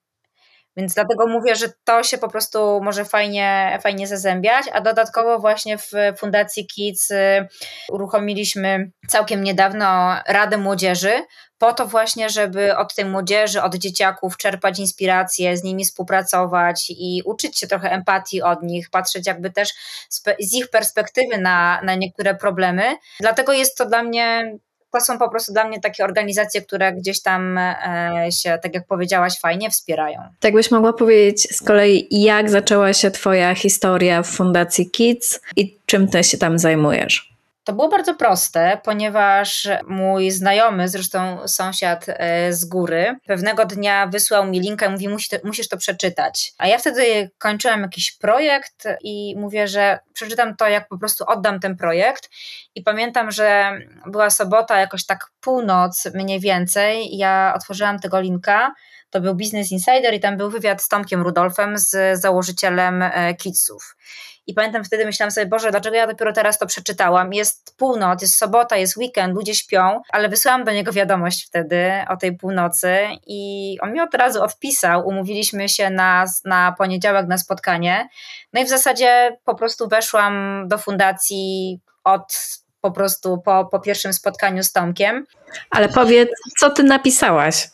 [0.78, 5.78] Więc dlatego mówię, że to się po prostu może fajnie, fajnie zazębiać, a dodatkowo właśnie
[5.78, 7.48] w Fundacji Kids y,
[7.90, 11.24] uruchomiliśmy całkiem niedawno Radę Młodzieży,
[11.62, 17.22] po to właśnie, żeby od tej młodzieży, od dzieciaków czerpać inspiracje, z nimi współpracować i
[17.26, 19.70] uczyć się trochę empatii od nich, patrzeć jakby też
[20.40, 22.84] z ich perspektywy na, na niektóre problemy.
[23.20, 24.58] Dlatego jest to dla mnie
[24.92, 28.88] to są po prostu dla mnie takie organizacje, które gdzieś tam e, się, tak jak
[28.88, 30.20] powiedziałaś, fajnie wspierają.
[30.40, 35.80] Tak byś mogła powiedzieć z kolei, jak zaczęła się Twoja historia w Fundacji Kids i
[35.86, 37.31] czym Ty się tam zajmujesz?
[37.64, 44.46] To było bardzo proste, ponieważ mój znajomy, zresztą sąsiad e, z góry, pewnego dnia wysłał
[44.46, 45.08] mi linkę i mówi:
[45.44, 46.54] Musisz to przeczytać.
[46.58, 51.60] A ja wtedy kończyłam jakiś projekt i mówię, że przeczytam to, jak po prostu oddam
[51.60, 52.30] ten projekt.
[52.76, 53.72] I pamiętam, że
[54.06, 57.18] była sobota, jakoś tak północ mniej więcej.
[57.18, 58.74] Ja otworzyłam tego linka.
[59.12, 63.96] To był Business Insider i tam był wywiad z Tomkiem Rudolfem, z założycielem e, Kidsów.
[64.48, 67.34] I pamiętam wtedy myślałam sobie, Boże, dlaczego ja dopiero teraz to przeczytałam?
[67.34, 72.18] Jest północ, jest sobota, jest weekend, ludzie śpią, ale wysłałam do niego wiadomość wtedy o
[72.18, 72.98] tej północy
[73.28, 75.08] i on mi od razu odpisał.
[75.08, 78.10] Umówiliśmy się na, na poniedziałek na spotkanie.
[78.54, 84.14] No i w zasadzie po prostu weszłam do fundacji od po prostu po, po pierwszym
[84.14, 85.26] spotkaniu z Tomkiem.
[85.70, 87.68] Ale powiedz, co ty napisałaś?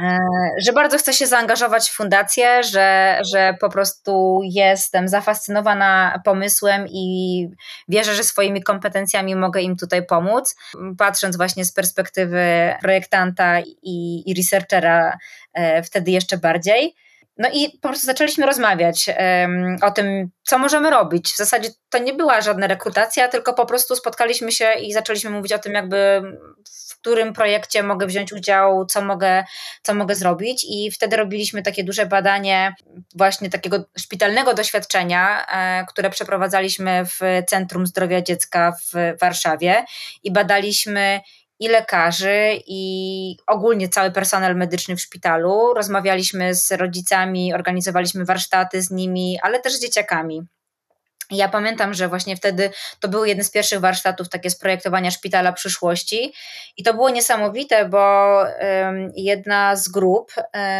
[0.00, 0.18] E,
[0.58, 7.48] że bardzo chcę się zaangażować w fundację, że, że po prostu jestem zafascynowana pomysłem i
[7.88, 10.56] wierzę, że swoimi kompetencjami mogę im tutaj pomóc.
[10.98, 15.18] Patrząc właśnie z perspektywy projektanta i, i researchera,
[15.54, 16.94] e, wtedy jeszcze bardziej.
[17.36, 21.32] No i po prostu zaczęliśmy rozmawiać um, o tym, co możemy robić.
[21.32, 25.52] W zasadzie to nie była żadna rekrutacja, tylko po prostu spotkaliśmy się i zaczęliśmy mówić
[25.52, 26.22] o tym, jakby
[26.90, 29.44] w którym projekcie mogę wziąć udział, co mogę,
[29.82, 30.66] co mogę zrobić.
[30.68, 32.74] I wtedy robiliśmy takie duże badanie
[33.14, 39.84] właśnie takiego szpitalnego doświadczenia, e, które przeprowadzaliśmy w Centrum Zdrowia Dziecka w Warszawie
[40.22, 41.20] i badaliśmy
[41.62, 45.74] i lekarzy, i ogólnie cały personel medyczny w szpitalu.
[45.74, 50.42] Rozmawialiśmy z rodzicami, organizowaliśmy warsztaty z nimi, ale też z dzieciakami.
[51.30, 55.52] Ja pamiętam, że właśnie wtedy to był jeden z pierwszych warsztatów takie z projektowania szpitala
[55.52, 56.32] przyszłości
[56.76, 58.44] i to było niesamowite, bo
[59.16, 60.32] jedna z grup,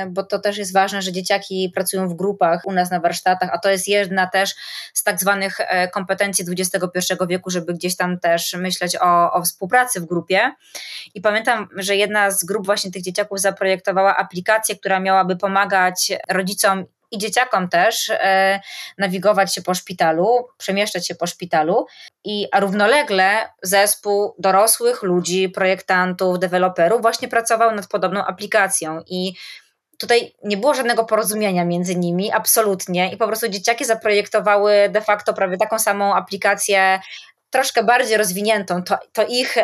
[0.08, 3.58] bo to też jest ważne, że dzieciaki pracują w grupach u nas na warsztatach, a
[3.58, 4.54] to jest jedna też
[4.94, 10.00] z tak zwanych e, kompetencji XXI wieku, żeby gdzieś tam też myśleć o, o współpracy
[10.00, 10.52] w grupie.
[11.14, 16.84] I pamiętam, że jedna z grup właśnie tych dzieciaków zaprojektowała aplikację, która miałaby pomagać rodzicom
[17.12, 18.60] i dzieciakom też e,
[18.98, 21.86] nawigować się po szpitalu, przemieszczać się po szpitalu,
[22.24, 29.32] i, a równolegle zespół dorosłych ludzi, projektantów, deweloperów właśnie pracował nad podobną aplikacją i
[29.98, 33.12] tutaj nie było żadnego porozumienia między nimi, absolutnie.
[33.12, 37.00] I po prostu dzieciaki zaprojektowały de facto prawie taką samą aplikację,
[37.50, 38.82] troszkę bardziej rozwiniętą.
[38.82, 39.56] To, to ich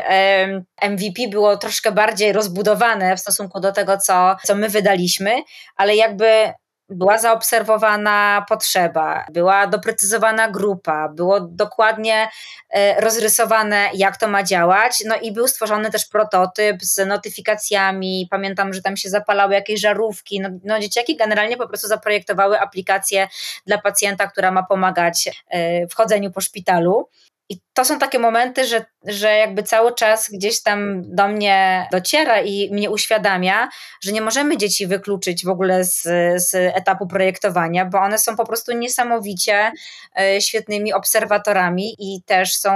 [0.91, 5.43] MVP było troszkę bardziej rozbudowane w stosunku do tego, co, co my wydaliśmy,
[5.77, 6.53] ale jakby
[6.91, 12.29] była zaobserwowana potrzeba, była doprecyzowana grupa, było dokładnie
[12.71, 18.29] e, rozrysowane, jak to ma działać, no i był stworzony też prototyp z notyfikacjami.
[18.31, 20.41] Pamiętam, że tam się zapalały jakieś żarówki.
[20.41, 23.29] No, no dzieciaki generalnie po prostu zaprojektowały aplikację
[23.67, 27.09] dla pacjenta, która ma pomagać e, w chodzeniu po szpitalu.
[27.49, 32.41] I to są takie momenty, że, że jakby cały czas gdzieś tam do mnie dociera
[32.41, 33.69] i mnie uświadamia,
[34.01, 36.03] że nie możemy dzieci wykluczyć w ogóle z,
[36.37, 39.73] z etapu projektowania, bo one są po prostu niesamowicie
[40.21, 42.71] e, świetnymi obserwatorami i też są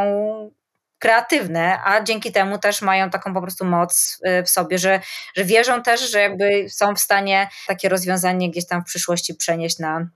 [0.98, 5.00] kreatywne, a dzięki temu też mają taką po prostu moc e, w sobie, że,
[5.36, 9.78] że wierzą też, że jakby są w stanie takie rozwiązanie gdzieś tam w przyszłości przenieść
[9.78, 10.08] na,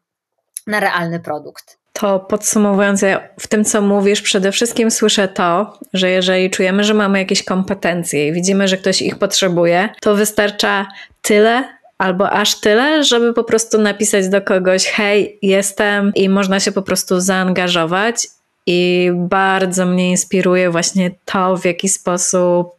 [0.66, 1.78] na realny produkt.
[2.00, 6.94] To podsumowując, ja w tym, co mówisz, przede wszystkim słyszę to, że jeżeli czujemy, że
[6.94, 10.86] mamy jakieś kompetencje i widzimy, że ktoś ich potrzebuje, to wystarcza
[11.22, 11.64] tyle,
[11.98, 16.82] albo aż tyle, żeby po prostu napisać do kogoś: Hej, jestem, i można się po
[16.82, 18.26] prostu zaangażować.
[18.66, 22.76] I bardzo mnie inspiruje właśnie to, w jaki sposób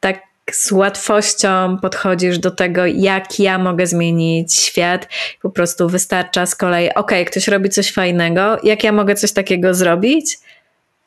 [0.00, 5.08] tak z łatwością podchodzisz do tego, jak ja mogę zmienić świat.
[5.42, 9.74] Po prostu wystarcza z kolei, ok, ktoś robi coś fajnego, jak ja mogę coś takiego
[9.74, 10.38] zrobić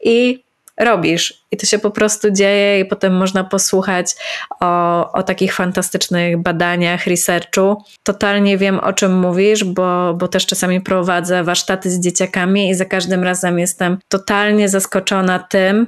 [0.03, 0.43] i
[0.77, 1.43] robisz.
[1.51, 4.15] I to się po prostu dzieje, i potem można posłuchać
[4.60, 7.84] o, o takich fantastycznych badaniach, researchu.
[8.03, 12.86] Totalnie wiem, o czym mówisz, bo, bo też czasami prowadzę warsztaty z dzieciakami i za
[12.86, 15.88] każdym razem jestem totalnie zaskoczona tym,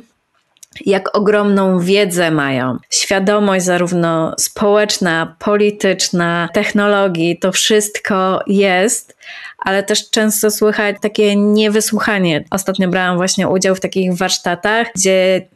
[0.85, 2.77] jak ogromną wiedzę mają.
[2.89, 9.17] Świadomość zarówno społeczna, polityczna, technologii, to wszystko jest,
[9.57, 12.43] ale też często słychać takie niewysłuchanie.
[12.51, 15.47] Ostatnio brałam właśnie udział w takich warsztatach, gdzie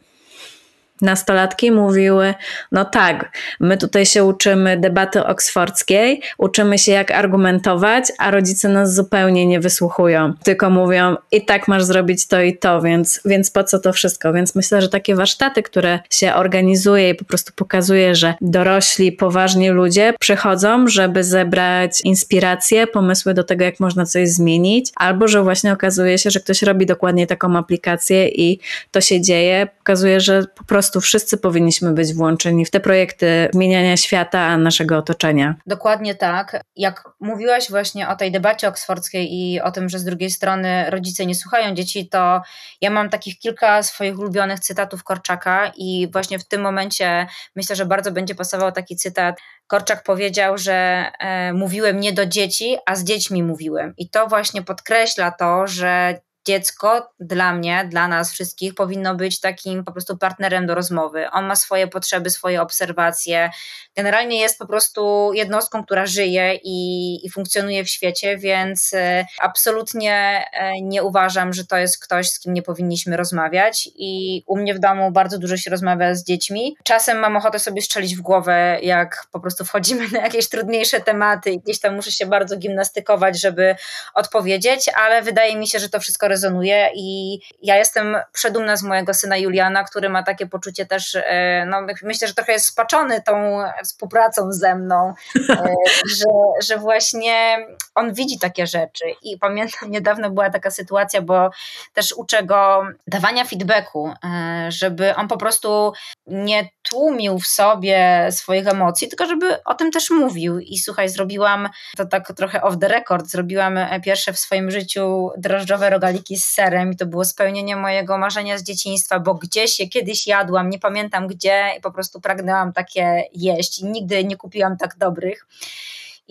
[1.02, 2.34] nastolatki mówiły:
[2.72, 8.94] No tak, my tutaj się uczymy debaty oksfordzkiej, uczymy się jak argumentować, a rodzice nas
[8.94, 13.64] zupełnie nie wysłuchują, tylko mówią: I tak masz zrobić to i to, więc, więc po
[13.64, 14.32] co to wszystko?
[14.32, 19.70] Więc myślę, że takie warsztaty, które się organizuje i po prostu pokazuje, że dorośli, poważni
[19.70, 25.72] ludzie przychodzą, żeby zebrać inspiracje, pomysły do tego, jak można coś zmienić, albo że właśnie
[25.72, 28.60] okazuje się, że ktoś robi dokładnie taką aplikację i
[28.90, 33.48] to się dzieje, pokazuje, że po prostu prostu wszyscy powinniśmy być włączeni w te projekty
[33.52, 35.54] zmieniania świata, naszego otoczenia.
[35.66, 36.60] Dokładnie tak.
[36.76, 41.26] Jak mówiłaś właśnie o tej debacie oksfordzkiej i o tym, że z drugiej strony rodzice
[41.26, 42.42] nie słuchają dzieci, to
[42.80, 47.26] ja mam takich kilka swoich ulubionych cytatów Korczaka i właśnie w tym momencie
[47.56, 49.40] myślę, że bardzo będzie pasował taki cytat.
[49.66, 53.94] Korczak powiedział, że e, mówiłem nie do dzieci, a z dziećmi mówiłem.
[53.96, 59.84] I to właśnie podkreśla to, że dziecko dla mnie, dla nas wszystkich powinno być takim
[59.84, 61.30] po prostu partnerem do rozmowy.
[61.30, 63.50] On ma swoje potrzeby, swoje obserwacje.
[63.96, 70.44] Generalnie jest po prostu jednostką, która żyje i, i funkcjonuje w świecie, więc e, absolutnie
[70.52, 73.88] e, nie uważam, że to jest ktoś, z kim nie powinniśmy rozmawiać.
[73.94, 76.76] I u mnie w domu bardzo dużo się rozmawia z dziećmi.
[76.84, 81.50] Czasem mam ochotę sobie strzelić w głowę, jak po prostu wchodzimy na jakieś trudniejsze tematy
[81.50, 83.76] i gdzieś tam muszę się bardzo gimnastykować, żeby
[84.14, 89.14] odpowiedzieć, ale wydaje mi się, że to wszystko rezonuje i ja jestem przedumna z mojego
[89.14, 93.58] syna Juliana, który ma takie poczucie też, e, no myślę, że trochę jest spaczony tą
[93.84, 95.14] współpracą ze mną,
[95.50, 95.74] e,
[96.18, 96.26] że,
[96.62, 99.04] że właśnie on widzi takie rzeczy.
[99.22, 101.50] I pamiętam niedawno była taka sytuacja, bo
[101.94, 105.92] też uczę go dawania feedbacku, e, żeby on po prostu
[106.26, 110.58] nie tłumił w sobie swoich emocji, tylko żeby o tym też mówił.
[110.58, 115.90] I słuchaj, zrobiłam to tak trochę off the record, zrobiłam pierwsze w swoim życiu drożdżowe
[115.90, 119.88] rogaliki rogaliki z serem i to było spełnienie mojego marzenia z dzieciństwa, bo gdzieś je
[119.88, 123.78] kiedyś jadłam, nie pamiętam gdzie i po prostu pragnęłam takie jeść.
[123.78, 125.46] I nigdy nie kupiłam tak dobrych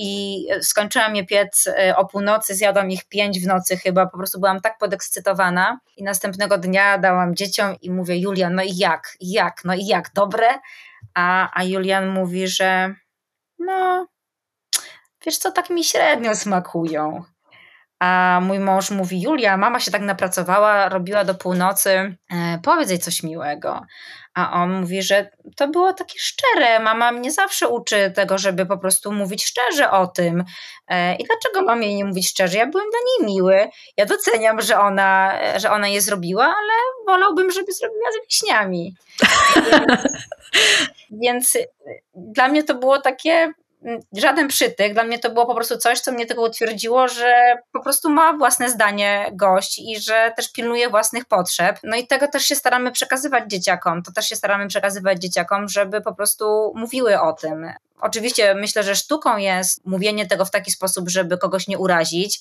[0.01, 4.39] i skończyłam je piec e, o północy, zjadłam ich pięć w nocy chyba, po prostu
[4.39, 9.61] byłam tak podekscytowana i następnego dnia dałam dzieciom i mówię Julian, no i jak, jak,
[9.65, 10.47] no i jak, dobre?
[11.13, 12.93] A, a Julian mówi, że
[13.59, 14.07] no
[15.25, 17.23] wiesz co, tak mi średnio smakują.
[17.99, 21.89] A mój mąż mówi: Julia, mama się tak napracowała, robiła do północy,
[22.31, 23.81] e, powiedz jej coś miłego.
[24.33, 26.79] A on mówi, że to było takie szczere.
[26.79, 30.43] Mama mnie zawsze uczy tego, żeby po prostu mówić szczerze o tym.
[30.87, 32.57] E, I dlaczego mam jej nie mówić szczerze?
[32.57, 33.69] Ja byłem dla niej miły.
[33.97, 36.73] Ja doceniam, że ona, że ona je zrobiła, ale
[37.07, 38.95] wolałbym, żeby zrobiła z wiśniami.
[41.11, 41.57] Więc, więc
[42.15, 43.53] dla mnie to było takie
[44.13, 44.93] żaden przytyk.
[44.93, 48.33] Dla mnie to było po prostu coś, co mnie tego utwierdziło, że po prostu ma
[48.33, 51.79] własne zdanie gość i że też pilnuje własnych potrzeb.
[51.83, 54.03] No i tego też się staramy przekazywać dzieciakom.
[54.03, 57.73] To też się staramy przekazywać dzieciakom, żeby po prostu mówiły o tym.
[58.01, 62.39] Oczywiście myślę, że sztuką jest mówienie tego w taki sposób, żeby kogoś nie urazić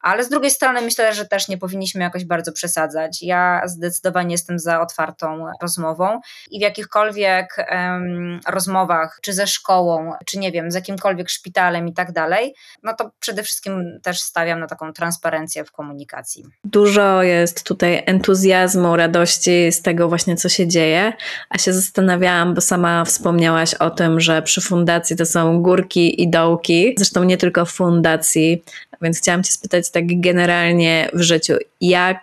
[0.00, 3.22] ale z drugiej strony myślę, że też nie powinniśmy jakoś bardzo przesadzać.
[3.22, 10.38] Ja zdecydowanie jestem za otwartą rozmową i w jakichkolwiek um, rozmowach, czy ze szkołą, czy
[10.38, 14.66] nie wiem, z jakimkolwiek szpitalem i tak dalej, no to przede wszystkim też stawiam na
[14.66, 16.44] taką transparencję w komunikacji.
[16.64, 21.12] Dużo jest tutaj entuzjazmu, radości z tego właśnie, co się dzieje,
[21.50, 26.30] a się zastanawiałam, bo sama wspomniałaś o tym, że przy fundacji to są górki i
[26.30, 28.64] dołki, zresztą nie tylko w fundacji,
[29.02, 32.20] więc chciałam Cię spytać tak generalnie w życiu, jak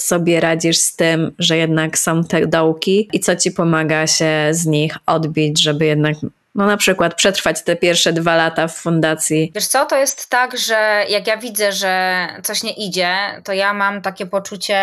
[0.00, 4.66] sobie radzisz z tym, że jednak są te dołki i co Ci pomaga się z
[4.66, 6.16] nich odbić, żeby jednak
[6.56, 9.52] no na przykład przetrwać te pierwsze dwa lata w fundacji?
[9.54, 13.74] Wiesz co, to jest tak, że jak ja widzę, że coś nie idzie, to ja
[13.74, 14.76] mam takie poczucie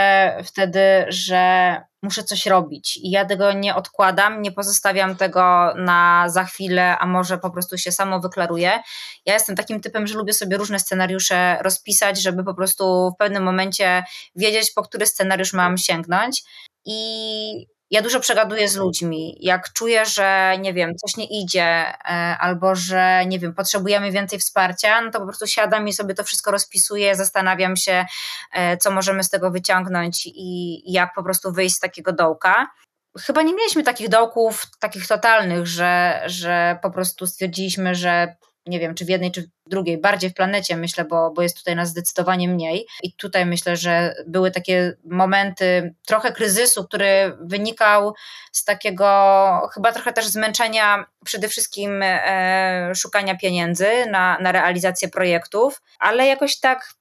[0.43, 6.43] wtedy, że muszę coś robić i ja tego nie odkładam, nie pozostawiam tego na za
[6.43, 8.79] chwilę, a może po prostu się samo wyklaruję.
[9.25, 13.43] Ja jestem takim typem, że lubię sobie różne scenariusze rozpisać, żeby po prostu w pewnym
[13.43, 14.03] momencie
[14.35, 16.43] wiedzieć, po który scenariusz mam sięgnąć.
[16.85, 19.37] I ja dużo przegaduję z ludźmi.
[19.39, 24.39] Jak czuję, że nie wiem, coś nie idzie, e, albo że nie wiem, potrzebujemy więcej
[24.39, 28.05] wsparcia, no to po prostu siadam i sobie to wszystko rozpisuję, zastanawiam się,
[28.53, 32.67] e, co możemy z tego wyciągnąć i jak po prostu wyjść z takiego dołka.
[33.19, 38.35] Chyba nie mieliśmy takich dołków, takich totalnych, że, że po prostu stwierdziliśmy, że
[38.65, 41.57] nie wiem, czy w jednej, czy w drugiej, bardziej w planecie, myślę, bo, bo jest
[41.57, 42.87] tutaj nas zdecydowanie mniej.
[43.03, 48.13] I tutaj myślę, że były takie momenty trochę kryzysu, który wynikał
[48.51, 55.81] z takiego chyba trochę też zmęczenia przede wszystkim e, szukania pieniędzy na, na realizację projektów,
[55.99, 56.93] ale jakoś tak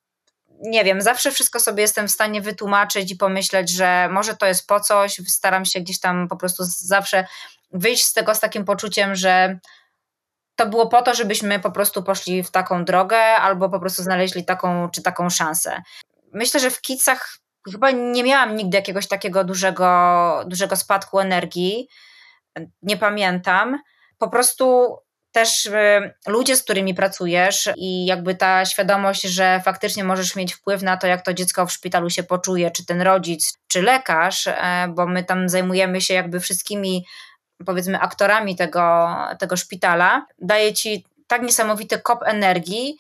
[0.65, 4.67] nie wiem, zawsze wszystko sobie jestem w stanie wytłumaczyć i pomyśleć, że może to jest
[4.67, 5.21] po coś.
[5.27, 7.27] Staram się gdzieś tam po prostu zawsze
[7.73, 9.59] wyjść z tego z takim poczuciem, że
[10.57, 14.45] to było po to, żebyśmy po prostu poszli w taką drogę albo po prostu znaleźli
[14.45, 15.83] taką czy taką szansę.
[16.33, 17.39] Myślę, że w Kicach
[17.73, 21.89] chyba nie miałam nigdy jakiegoś takiego dużego, dużego spadku energii.
[22.83, 23.79] Nie pamiętam.
[24.19, 24.97] Po prostu
[25.33, 25.71] też y,
[26.27, 31.07] ludzie, z którymi pracujesz i jakby ta świadomość, że faktycznie możesz mieć wpływ na to,
[31.07, 35.25] jak to dziecko w szpitalu się poczuje, czy ten rodzic, czy lekarz, e, bo my
[35.25, 37.05] tam zajmujemy się jakby wszystkimi
[37.67, 42.97] powiedzmy aktorami tego, tego szpitala, daje ci tak niesamowity kop energii,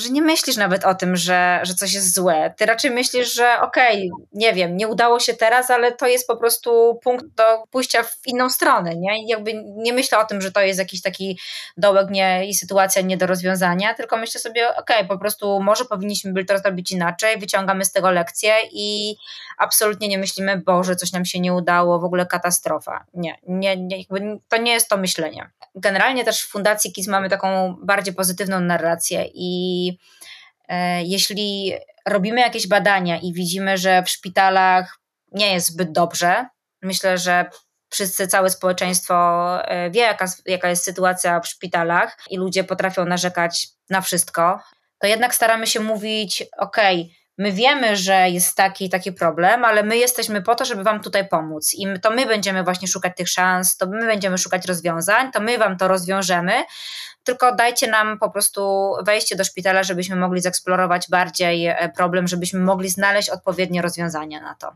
[0.00, 2.54] że nie myślisz nawet o tym, że, że coś jest złe.
[2.56, 6.26] Ty raczej myślisz, że okej, okay, nie wiem, nie udało się teraz, ale to jest
[6.26, 9.22] po prostu punkt do pójścia w inną stronę, nie?
[9.22, 11.38] I jakby nie myślę o tym, że to jest jakiś taki
[11.76, 15.84] dołek nie, i sytuacja nie do rozwiązania, tylko myślę sobie, okej, okay, po prostu może
[15.84, 19.16] powinniśmy byli to zrobić inaczej, wyciągamy z tego lekcję i
[19.58, 23.04] absolutnie nie myślimy, Boże, coś nam się nie udało, w ogóle katastrofa.
[23.14, 24.04] Nie, nie, nie
[24.48, 25.50] to nie jest to myślenie.
[25.74, 29.87] Generalnie też w Fundacji KIS mamy taką bardziej pozytywną narrację i
[30.68, 31.72] e, jeśli
[32.06, 34.98] robimy jakieś badania i widzimy, że w szpitalach
[35.32, 36.46] nie jest zbyt dobrze,
[36.82, 37.50] myślę, że
[37.90, 39.14] wszyscy, całe społeczeństwo
[39.64, 44.60] e, wie, jaka, jaka jest sytuacja w szpitalach i ludzie potrafią narzekać na wszystko,
[44.98, 46.76] to jednak staramy się mówić: OK,
[47.38, 51.28] my wiemy, że jest taki taki problem, ale my jesteśmy po to, żeby Wam tutaj
[51.28, 51.74] pomóc.
[51.74, 55.58] I to my będziemy właśnie szukać tych szans, to my będziemy szukać rozwiązań, to my
[55.58, 56.64] Wam to rozwiążemy
[57.28, 62.60] tylko dajcie nam po prostu wejście do szpitala, żebyśmy mogli zeksplorować bardziej e, problem, żebyśmy
[62.60, 64.72] mogli znaleźć odpowiednie rozwiązania na to.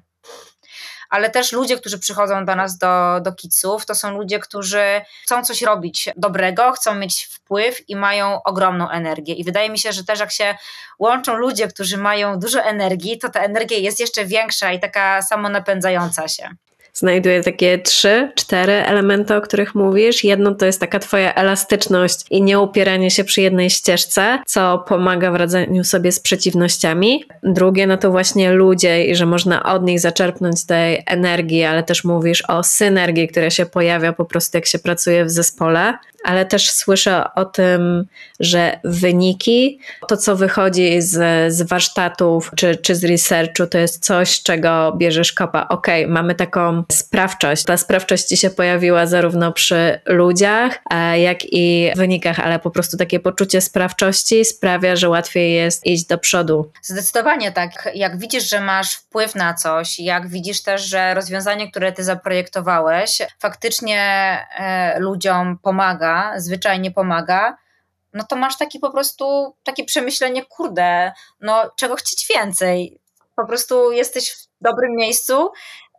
[1.12, 5.44] Ale też ludzie, którzy przychodzą do nas do, do kiców, to są ludzie, którzy chcą
[5.44, 9.34] coś robić dobrego, chcą mieć wpływ i mają ogromną energię.
[9.34, 10.54] I wydaje mi się, że też jak się
[10.98, 16.28] łączą ludzie, którzy mają dużo energii, to ta energia jest jeszcze większa i taka samonapędzająca
[16.28, 16.50] się
[16.94, 20.24] znajduję takie trzy, cztery elementy, o których mówisz.
[20.24, 25.34] Jedno to jest taka twoja elastyczność i nieupieranie się przy jednej ścieżce, co pomaga w
[25.34, 27.24] radzeniu sobie z przeciwnościami.
[27.42, 32.04] Drugie no to właśnie ludzie i że można od nich zaczerpnąć tej energii, ale też
[32.04, 36.70] mówisz o synergii, która się pojawia po prostu jak się pracuje w zespole ale też
[36.70, 38.04] słyszę o tym,
[38.40, 39.78] że wyniki,
[40.08, 45.32] to co wychodzi z, z warsztatów czy, czy z researchu, to jest coś, czego bierzesz
[45.32, 45.68] kopa.
[45.68, 47.64] Ok, mamy taką taką sprawczość.
[47.64, 53.20] Ta sprawczość się pojawiła zarówno przy ludziach, e, jak i wynikach, ale po prostu takie
[53.20, 56.72] poczucie sprawczości sprawia, że łatwiej jest iść do przodu.
[56.82, 57.88] Zdecydowanie tak.
[57.94, 63.22] Jak widzisz, że masz wpływ na coś, jak widzisz też, że rozwiązanie, które ty zaprojektowałeś,
[63.38, 64.00] faktycznie
[64.58, 67.56] e, ludziom pomaga, zwyczajnie pomaga,
[68.12, 72.98] no to masz taki po prostu takie przemyślenie, kurde, no czego chcieć więcej?
[73.36, 75.50] Po prostu jesteś w dobrym miejscu,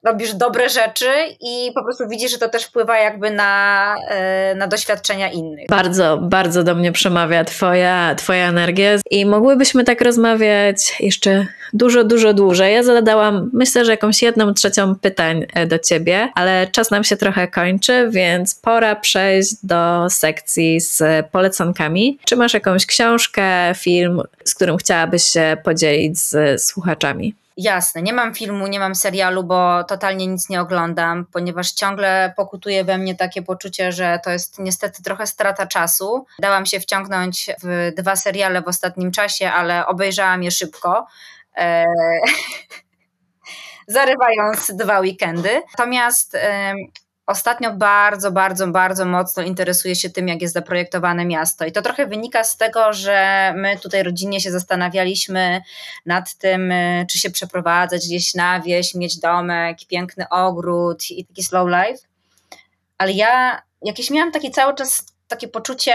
[0.03, 1.09] robisz dobre rzeczy
[1.41, 5.67] i po prostu widzisz, że to też wpływa jakby na, e, na doświadczenia innych.
[5.69, 12.33] Bardzo, bardzo do mnie przemawia twoja, twoja energia i mogłybyśmy tak rozmawiać jeszcze dużo, dużo
[12.33, 12.73] dłużej.
[12.73, 17.17] Ja zadałam, myślę, że jakąś jedną trzecią pytań e, do ciebie, ale czas nam się
[17.17, 22.17] trochę kończy, więc pora przejść do sekcji z polecankami.
[22.25, 27.35] Czy masz jakąś książkę, film, z którym chciałabyś się podzielić z słuchaczami?
[27.57, 32.83] Jasne, nie mam filmu, nie mam serialu, bo totalnie nic nie oglądam, ponieważ ciągle pokutuje
[32.83, 36.25] we mnie takie poczucie, że to jest niestety trochę strata czasu.
[36.39, 41.07] Dałam się wciągnąć w dwa seriale w ostatnim czasie, ale obejrzałam je szybko.
[41.57, 41.85] E,
[43.87, 45.61] zarywając dwa weekendy.
[45.77, 46.37] Natomiast
[47.25, 51.65] Ostatnio bardzo, bardzo, bardzo mocno interesuję się tym, jak jest zaprojektowane miasto.
[51.65, 55.61] I to trochę wynika z tego, że my tutaj rodzinnie się zastanawialiśmy
[56.05, 61.43] nad tym, y, czy się przeprowadzać gdzieś na wieś, mieć domek, piękny ogród i taki
[61.43, 62.07] slow life.
[62.97, 65.93] Ale ja jakieś miałam taki cały czas takie poczucie,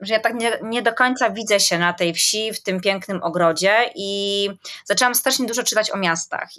[0.00, 3.22] że ja tak nie, nie do końca widzę się na tej wsi, w tym pięknym
[3.22, 4.48] ogrodzie i
[4.84, 6.50] zaczęłam strasznie dużo czytać o miastach.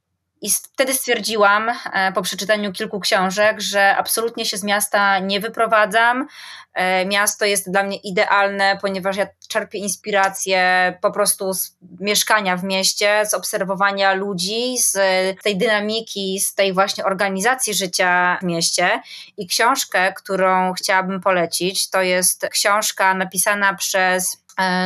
[0.42, 6.28] I wtedy stwierdziłam e, po przeczytaniu kilku książek, że absolutnie się z miasta nie wyprowadzam.
[6.74, 12.64] E, miasto jest dla mnie idealne, ponieważ ja czerpię inspirację po prostu z mieszkania w
[12.64, 14.98] mieście, z obserwowania ludzi, z
[15.44, 19.02] tej dynamiki, z tej właśnie organizacji życia w mieście.
[19.38, 24.41] I książkę, którą chciałabym polecić, to jest książka napisana przez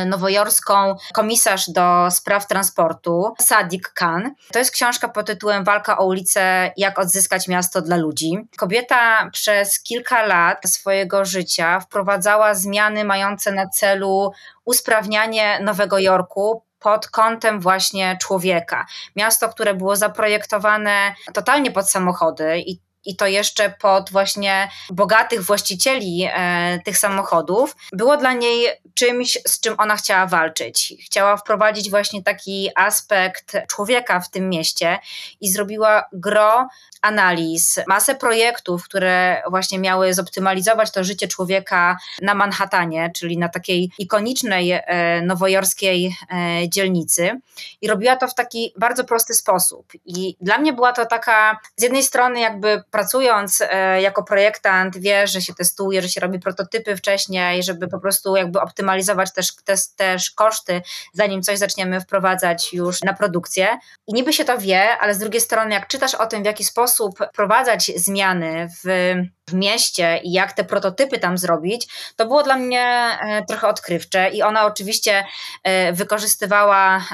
[0.06, 4.34] nowojorską komisarz do spraw transportu, Sadik Khan.
[4.52, 8.38] To jest książka pod tytułem Walka o ulicę, jak odzyskać miasto dla ludzi.
[8.56, 14.32] Kobieta przez kilka lat swojego życia wprowadzała zmiany mające na celu
[14.64, 18.86] usprawnianie Nowego Jorku pod kątem właśnie człowieka.
[19.16, 26.28] Miasto, które było zaprojektowane totalnie pod samochody i i to jeszcze pod właśnie bogatych właścicieli
[26.32, 28.66] e, tych samochodów, było dla niej
[28.96, 30.94] czymś, z czym ona chciała walczyć.
[31.06, 34.98] Chciała wprowadzić właśnie taki aspekt człowieka w tym mieście
[35.40, 36.68] i zrobiła gro
[37.02, 43.90] analiz, masę projektów, które właśnie miały zoptymalizować to życie człowieka na Manhattanie, czyli na takiej
[43.98, 47.40] ikonicznej e, nowojorskiej e, dzielnicy.
[47.80, 49.92] I robiła to w taki bardzo prosty sposób.
[50.04, 55.26] I dla mnie była to taka, z jednej strony, jakby pracując e, jako projektant, wie,
[55.26, 58.85] że się testuje, że się robi prototypy wcześniej, żeby po prostu jakby optymalizować
[59.34, 60.82] też, też, też koszty,
[61.12, 63.78] zanim coś zaczniemy wprowadzać już na produkcję.
[64.06, 66.64] I niby się to wie, ale z drugiej strony, jak czytasz o tym, w jaki
[66.64, 69.14] sposób wprowadzać zmiany w,
[69.48, 74.28] w mieście i jak te prototypy tam zrobić, to było dla mnie e, trochę odkrywcze.
[74.30, 75.24] I ona oczywiście
[75.62, 77.04] e, wykorzystywała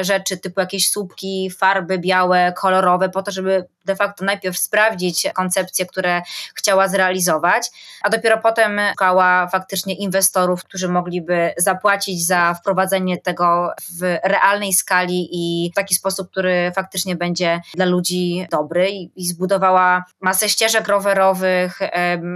[0.00, 5.86] rzeczy typu jakieś słupki, farby białe, kolorowe, po to, żeby de facto najpierw sprawdzić koncepcje,
[5.86, 6.22] które
[6.54, 7.70] chciała zrealizować,
[8.02, 15.28] a dopiero potem szukała faktycznie inwestorów, którzy mogliby zapłacić za wprowadzenie tego w realnej skali
[15.32, 21.55] i w taki sposób, który faktycznie będzie dla ludzi dobry i zbudowała masę ścieżek rowerowych,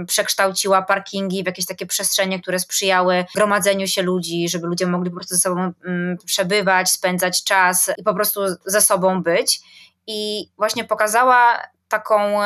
[0.07, 5.15] przekształciła parkingi w jakieś takie przestrzenie, które sprzyjały gromadzeniu się ludzi, żeby ludzie mogli po
[5.15, 9.61] prostu ze sobą mm, przebywać, spędzać czas i po prostu ze sobą być.
[10.07, 12.39] I właśnie pokazała taką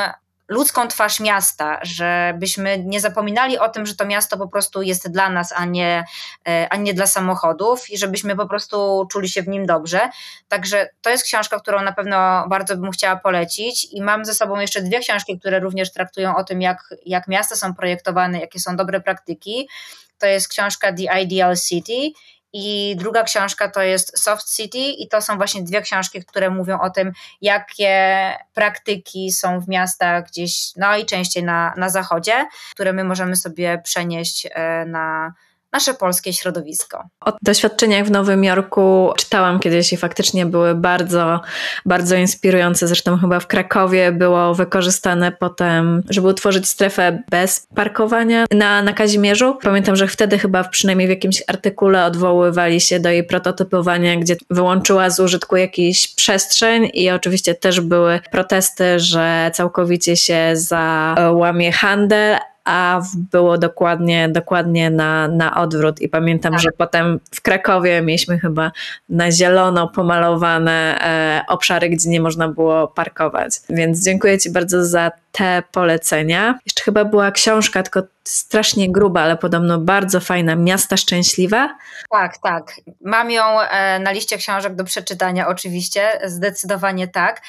[0.47, 5.29] ludzką twarz miasta, żebyśmy nie zapominali o tym, że to miasto po prostu jest dla
[5.29, 6.03] nas, a nie,
[6.47, 10.09] e, a nie dla samochodów i żebyśmy po prostu czuli się w nim dobrze.
[10.47, 14.59] Także to jest książka, którą na pewno bardzo bym chciała polecić i mam ze sobą
[14.59, 18.75] jeszcze dwie książki, które również traktują o tym, jak, jak miasta są projektowane, jakie są
[18.75, 19.69] dobre praktyki.
[20.17, 22.11] To jest książka The Ideal City
[22.57, 26.79] i druga książka to jest Soft City, i to są właśnie dwie książki, które mówią
[26.79, 32.93] o tym, jakie praktyki są w miastach gdzieś, no i częściej na, na zachodzie, które
[32.93, 35.33] my możemy sobie przenieść e, na,
[35.75, 37.03] nasze polskie środowisko.
[37.25, 41.41] O doświadczeniach w Nowym Jorku czytałam kiedyś i faktycznie były bardzo,
[41.85, 42.87] bardzo inspirujące.
[42.87, 49.57] Zresztą chyba w Krakowie było wykorzystane potem, żeby utworzyć strefę bez parkowania na, na Kazimierzu.
[49.61, 55.09] Pamiętam, że wtedy chyba przynajmniej w jakimś artykule odwoływali się do jej prototypowania, gdzie wyłączyła
[55.09, 63.01] z użytku jakiś przestrzeń i oczywiście też były protesty, że całkowicie się załamie handel, a
[63.31, 66.01] było dokładnie, dokładnie na, na odwrót.
[66.01, 66.61] I pamiętam, Tak.
[66.61, 68.71] że potem w Krakowie mieliśmy chyba
[69.09, 73.51] na zielono pomalowane e, obszary, gdzie nie można było parkować.
[73.69, 76.59] Więc dziękuję Ci bardzo za te polecenia.
[76.65, 81.69] Jeszcze chyba była książka, tylko strasznie gruba, ale podobno bardzo fajna, Miasta Szczęśliwe.
[82.11, 82.73] Tak, tak.
[83.01, 87.41] Mam ją e, na liście książek do przeczytania, oczywiście, zdecydowanie tak.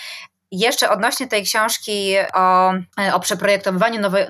[0.52, 4.26] Jeszcze odnośnie tej książki o, e, o przeprojektowaniu nowe,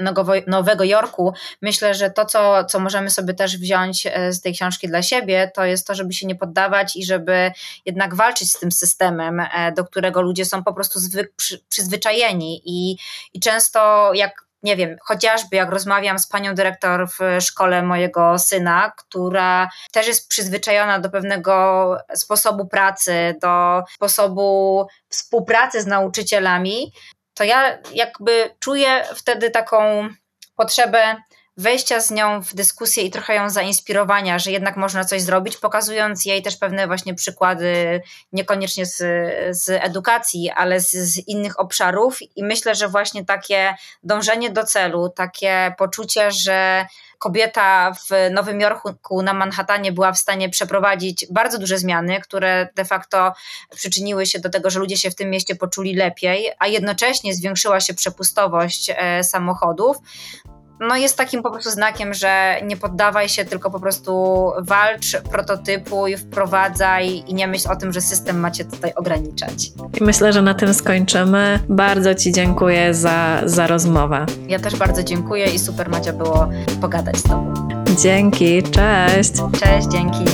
[0.47, 4.89] Nowego Jorku, myślę, że to, co, co możemy sobie też wziąć e, z tej książki
[4.89, 7.53] dla siebie, to jest to, żeby się nie poddawać i żeby
[7.87, 12.63] jednak walczyć z tym systemem, e, do którego ludzie są po prostu zwyk, przy, przyzwyczajeni.
[12.65, 12.97] I,
[13.35, 18.93] I często, jak nie wiem, chociażby jak rozmawiam z panią dyrektor w szkole mojego syna,
[18.97, 26.93] która też jest przyzwyczajona do pewnego sposobu pracy, do sposobu współpracy z nauczycielami,
[27.35, 30.09] to ja jakby czuję wtedy taką
[30.57, 31.17] potrzebę
[31.57, 36.25] wejścia z nią w dyskusję i trochę ją zainspirowania, że jednak można coś zrobić, pokazując
[36.25, 38.01] jej też pewne właśnie przykłady,
[38.33, 38.97] niekoniecznie z,
[39.51, 42.19] z edukacji, ale z, z innych obszarów.
[42.37, 46.87] I myślę, że właśnie takie dążenie do celu, takie poczucie, że
[47.19, 52.85] kobieta w Nowym Jorku na Manhattanie była w stanie przeprowadzić bardzo duże zmiany, które de
[52.85, 53.33] facto
[53.77, 57.81] przyczyniły się do tego, że ludzie się w tym mieście poczuli lepiej, a jednocześnie zwiększyła
[57.81, 59.97] się przepustowość e, samochodów
[60.81, 64.13] no jest takim po prostu znakiem, że nie poddawaj się, tylko po prostu
[64.59, 69.73] walcz, prototypuj, wprowadzaj i nie myśl o tym, że system macie tutaj ograniczać.
[70.01, 71.59] I myślę, że na tym skończymy.
[71.69, 74.27] Bardzo Ci dziękuję za, za rozmowę.
[74.49, 76.49] Ja też bardzo dziękuję i super Madzia było
[76.81, 77.55] pogadać z Tobą.
[78.03, 79.33] Dzięki, cześć.
[79.61, 80.25] Cześć, dzięki.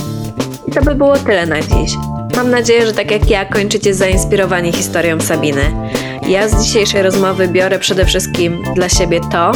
[0.67, 1.93] I to by było tyle na dziś.
[2.35, 5.89] Mam nadzieję, że tak jak ja kończycie zainspirowani historią Sabiny.
[6.27, 9.51] Ja z dzisiejszej rozmowy biorę przede wszystkim dla siebie to,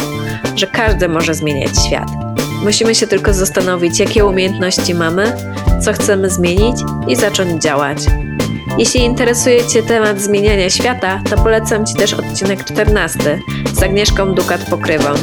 [0.56, 2.08] że każdy może zmieniać świat.
[2.64, 5.32] Musimy się tylko zastanowić, jakie umiejętności mamy,
[5.82, 6.76] co chcemy zmienić
[7.08, 7.98] i zacząć działać.
[8.78, 13.40] Jeśli interesuje Cię temat zmieniania świata, to polecam Ci też odcinek 14
[13.74, 15.14] z Agnieszką Dukat-Pokrywą.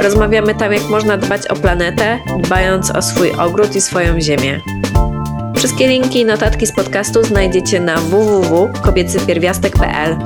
[0.00, 4.60] Rozmawiamy tam, jak można dbać o planetę, dbając o swój ogród i swoją ziemię.
[5.56, 10.16] Wszystkie linki i notatki z podcastu znajdziecie na www.kobiecypierwiastek.pl.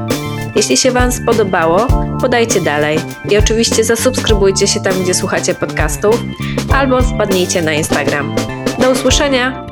[0.56, 1.86] Jeśli się Wam spodobało,
[2.20, 2.98] podajcie dalej
[3.30, 6.22] i oczywiście zasubskrybujcie się tam, gdzie słuchacie podcastów,
[6.72, 8.34] albo wpadnijcie na Instagram.
[8.78, 9.69] Do usłyszenia!